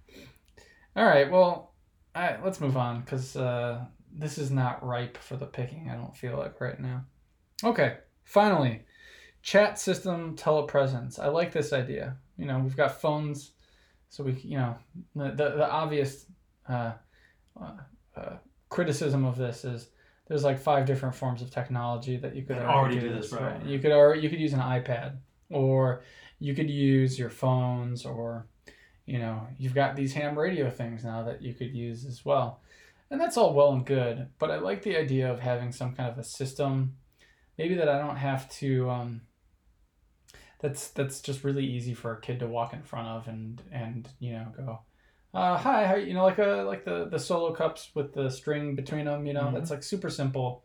[0.96, 1.30] All right.
[1.32, 1.74] Well,
[2.16, 2.44] all right.
[2.44, 5.90] Let's move on because uh, this is not ripe for the picking.
[5.90, 7.06] I don't feel like right now.
[7.64, 7.98] Okay.
[8.24, 8.84] Finally,
[9.42, 11.20] chat system telepresence.
[11.20, 12.18] I like this idea.
[12.38, 13.52] You know, we've got phones,
[14.10, 14.76] so we, you know,
[15.16, 16.26] the the, the obvious
[16.68, 16.94] uh,
[17.60, 17.72] uh,
[18.16, 18.36] uh,
[18.70, 19.90] criticism of this is
[20.28, 23.32] there's like five different forms of technology that you could already, already do do this,
[23.34, 23.42] Right?
[23.44, 23.66] right.
[23.66, 25.18] You could already you could use an iPad,
[25.50, 26.04] or
[26.40, 28.48] you could use your phones, or
[29.12, 32.62] you know, you've got these ham radio things now that you could use as well.
[33.10, 36.10] And that's all well and good, but I like the idea of having some kind
[36.10, 36.96] of a system,
[37.58, 38.90] maybe that I don't have to.
[38.90, 39.22] Um,
[40.62, 44.08] that's that's just really easy for a kid to walk in front of and and
[44.20, 44.80] you know go,
[45.34, 48.76] uh, hi, how, you know, like a like the the solo cups with the string
[48.76, 49.26] between them.
[49.26, 49.56] You know, Mhm.
[49.56, 50.64] that's like super simple.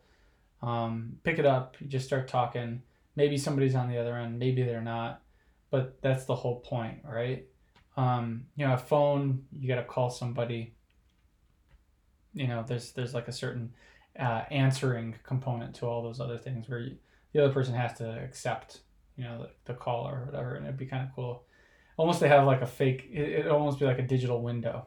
[0.61, 2.81] Um, pick it up, you just start talking.
[3.17, 5.21] Maybe somebody's on the other end, maybe they're not,
[5.69, 7.45] but that's the whole point, right?
[7.97, 10.75] Um, you know, a phone, you got to call somebody.
[12.33, 13.73] You know, there's there's like a certain
[14.19, 16.97] uh, answering component to all those other things where you,
[17.33, 18.79] the other person has to accept,
[19.15, 21.43] you know, the, the call or whatever, and it'd be kind of cool.
[21.97, 23.09] Almost they have like a fake.
[23.11, 24.85] It, it'd almost be like a digital window.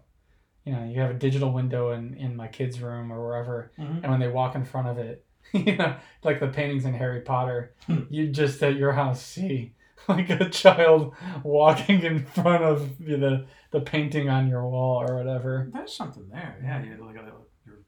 [0.64, 4.02] You know, you have a digital window in in my kid's room or wherever, Mhm.
[4.02, 7.22] and when they walk in front of it, you know, like the paintings in Harry
[7.22, 8.02] Potter, Hmm.
[8.11, 9.74] you just at your house see
[10.09, 15.68] like a child walking in front of the the painting on your wall or whatever.
[15.72, 16.59] There's something there.
[16.62, 17.32] Yeah, you're like a,
[17.66, 17.80] you're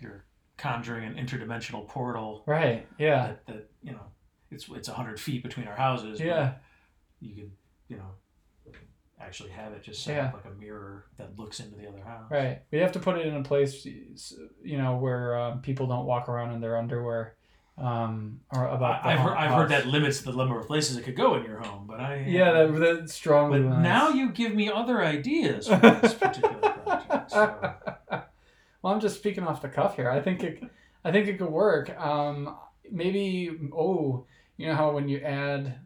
[0.00, 0.24] you're
[0.56, 2.86] conjuring an interdimensional portal Right.
[2.98, 3.26] Yeah.
[3.28, 4.02] that, that you know
[4.50, 6.20] it's it's hundred feet between our houses.
[6.20, 6.54] Yeah.
[7.20, 7.50] you could
[7.88, 8.14] you know
[9.20, 10.26] actually have it just set Yeah.
[10.26, 12.30] up like a mirror that looks into the other house.
[12.30, 12.62] Right.
[12.70, 16.28] We have to put it in a place, you know, where um, people don't walk
[16.28, 17.34] around in their underwear.
[17.80, 19.06] Um, or about.
[19.06, 21.60] I've heard, I've heard that limits the number of places it could go in your
[21.60, 23.60] home, but I Yeah, that that strongly.
[23.60, 23.82] But limits.
[23.84, 27.30] now you give me other ideas for this particular project.
[27.30, 27.74] So.
[28.10, 30.10] well, I'm just speaking off the cuff here.
[30.10, 30.62] I think it,
[31.04, 31.90] I think it could work.
[32.00, 32.56] Um,
[32.90, 34.26] maybe oh,
[34.56, 35.78] you know how when you add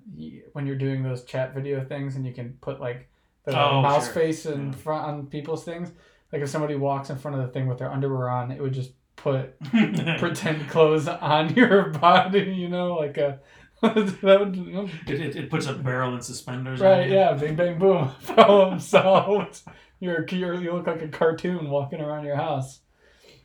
[0.52, 3.08] when you're doing those chat video things and you can put like
[3.44, 4.14] the Oh, mouse sure.
[4.14, 4.72] face in Yeah.
[4.78, 5.90] front on people's things.
[6.32, 8.72] Like if somebody walks in front of the thing with their underwear on, it would
[8.72, 8.92] just
[9.22, 9.58] put
[10.18, 12.40] pretend clothes on your body.
[12.40, 13.40] You know, like a
[13.82, 14.56] that would.
[14.56, 16.80] you know, it, it, it puts a barrel and suspenders.
[16.80, 19.62] Right, yeah, bing bang boom, problem solved.
[20.00, 22.80] You're, you're you look like a cartoon walking around your house.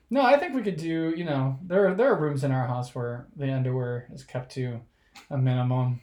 [0.09, 1.13] No, I think we could do.
[1.15, 4.79] You know, there there are rooms in our house where the underwear is kept to
[5.29, 6.01] a minimum.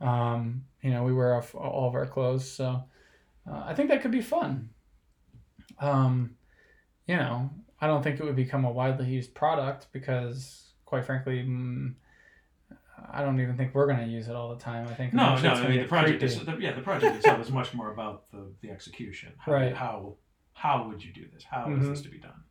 [0.00, 2.84] Um, you know, we wear off all of our clothes, so
[3.50, 4.70] uh, I think that could be fun.
[5.78, 6.36] Um,
[7.06, 7.50] you know,
[7.80, 11.94] I don't think it would become a widely used product because, quite frankly, mm,
[13.10, 14.86] I don't even think we're going to use it all the time.
[14.86, 15.50] I think No, no.
[15.54, 16.26] I mean, the project creepy.
[16.34, 16.72] is the, yeah.
[16.74, 19.32] The project itself is much more about the, the execution.
[19.38, 19.74] How, Right.
[19.74, 20.16] How
[20.52, 21.42] how would you do this?
[21.44, 21.88] How is Mhm.
[21.90, 22.42] this to be done?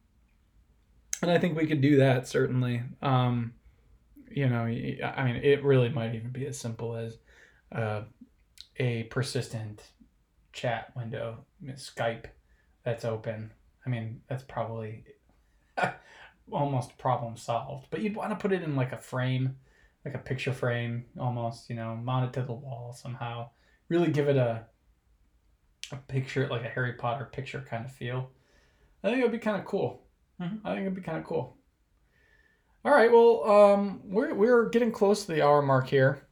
[1.22, 2.82] and I think we could do that certainly.
[3.02, 3.54] Um,
[4.32, 7.18] you know, I mean, it really might even be as simple as
[7.74, 8.04] uh,
[8.78, 9.84] a persistent
[10.54, 12.26] chat window, Skype,
[12.84, 13.52] that's open.
[13.86, 15.04] I mean, that's probably
[16.52, 17.88] almost problem solved.
[17.90, 19.56] But you'd want to put it in like a frame,
[20.06, 21.70] like a picture frame, almost.
[21.70, 23.50] You know, mount it to the wall somehow.
[23.90, 24.66] Really give it a
[25.92, 28.32] a picture, like a Harry Potter picture kind of feel.
[29.04, 30.04] I think it would be kind of cool.
[30.40, 30.62] Mhm.
[30.64, 31.58] I think it'd be kind of cool.
[32.86, 36.28] All right, well, um, we're we're getting close to the hour mark here,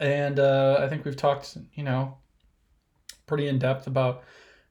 [0.00, 2.18] and uh, I think we've talked, you know,
[3.26, 4.24] pretty in depth about,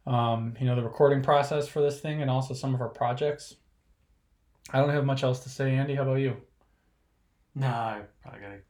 [0.10, 3.58] um, you know, the recording process for this thing and also some of our projects.
[4.74, 5.94] I don't have much else to say, Andy.
[5.94, 6.38] How about you?
[7.54, 8.62] No, I probably gotta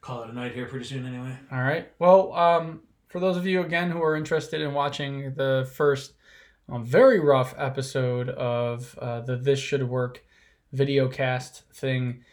[0.00, 1.36] call it a night here pretty soon anyway.
[1.52, 1.92] All right.
[1.98, 6.14] Well, um, for those of you again who are interested in watching the first
[6.70, 10.24] um, very rough episode of uh, the This Should Work
[10.72, 12.24] video cast thing,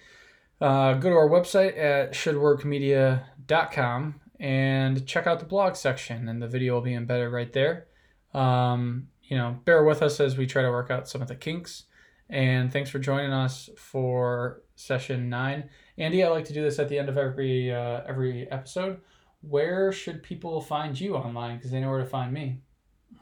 [0.62, 6.48] uh, go to our website at shouldworkmedia.com and check out the blog section, and the
[6.48, 7.88] video will be embedded right there.
[8.34, 11.36] Um, you know, bear with us as we try to work out some of the
[11.36, 11.84] kinks.
[12.30, 15.70] And thanks for joining us for session nine.
[15.98, 19.02] Andy, I like to do this at the end of every uh, every episode.
[19.42, 21.58] Where should people find you online?
[21.58, 22.62] Because they know where to find me.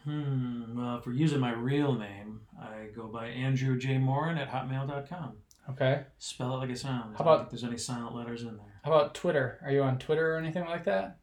[0.04, 0.78] Hmm.
[0.78, 3.98] Well, if we're using my real name, I go by Andrew J.
[3.98, 5.38] Morin at hotmail.com.
[5.72, 6.04] Okay.
[6.18, 7.16] Spell it like it sounds.
[7.18, 8.82] How about- think there's any silent letters in there?
[8.84, 9.60] How about Twitter?
[9.64, 11.19] Are you on Twitter or anything like that?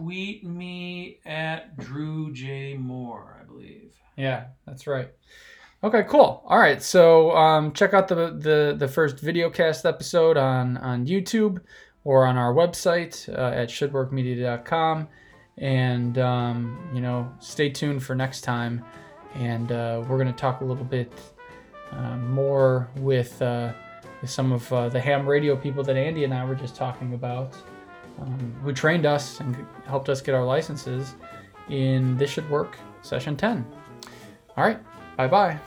[0.00, 2.74] Tweet me at Drew J.
[2.74, 3.92] Moore, I believe.
[4.16, 5.10] Yeah, that's right.
[5.84, 6.42] Okay, cool.
[6.46, 11.06] All right, so um, check out the, the the first video cast episode on on
[11.06, 11.60] YouTube
[12.04, 15.08] or on our website uh, at shouldworkmedia.com,
[15.58, 18.82] and um, you know, stay tuned for next time.
[19.34, 21.12] And uh, we're going to talk a little bit
[21.92, 23.72] uh, more with, uh,
[24.20, 27.14] with some of uh, the ham radio people that Andy and I were just talking
[27.14, 27.54] about,
[28.20, 31.14] um, who trained us and helped us get our licenses
[31.68, 33.64] in This Should Work Session 10.
[34.56, 34.78] All right.
[35.16, 35.58] Bye bye.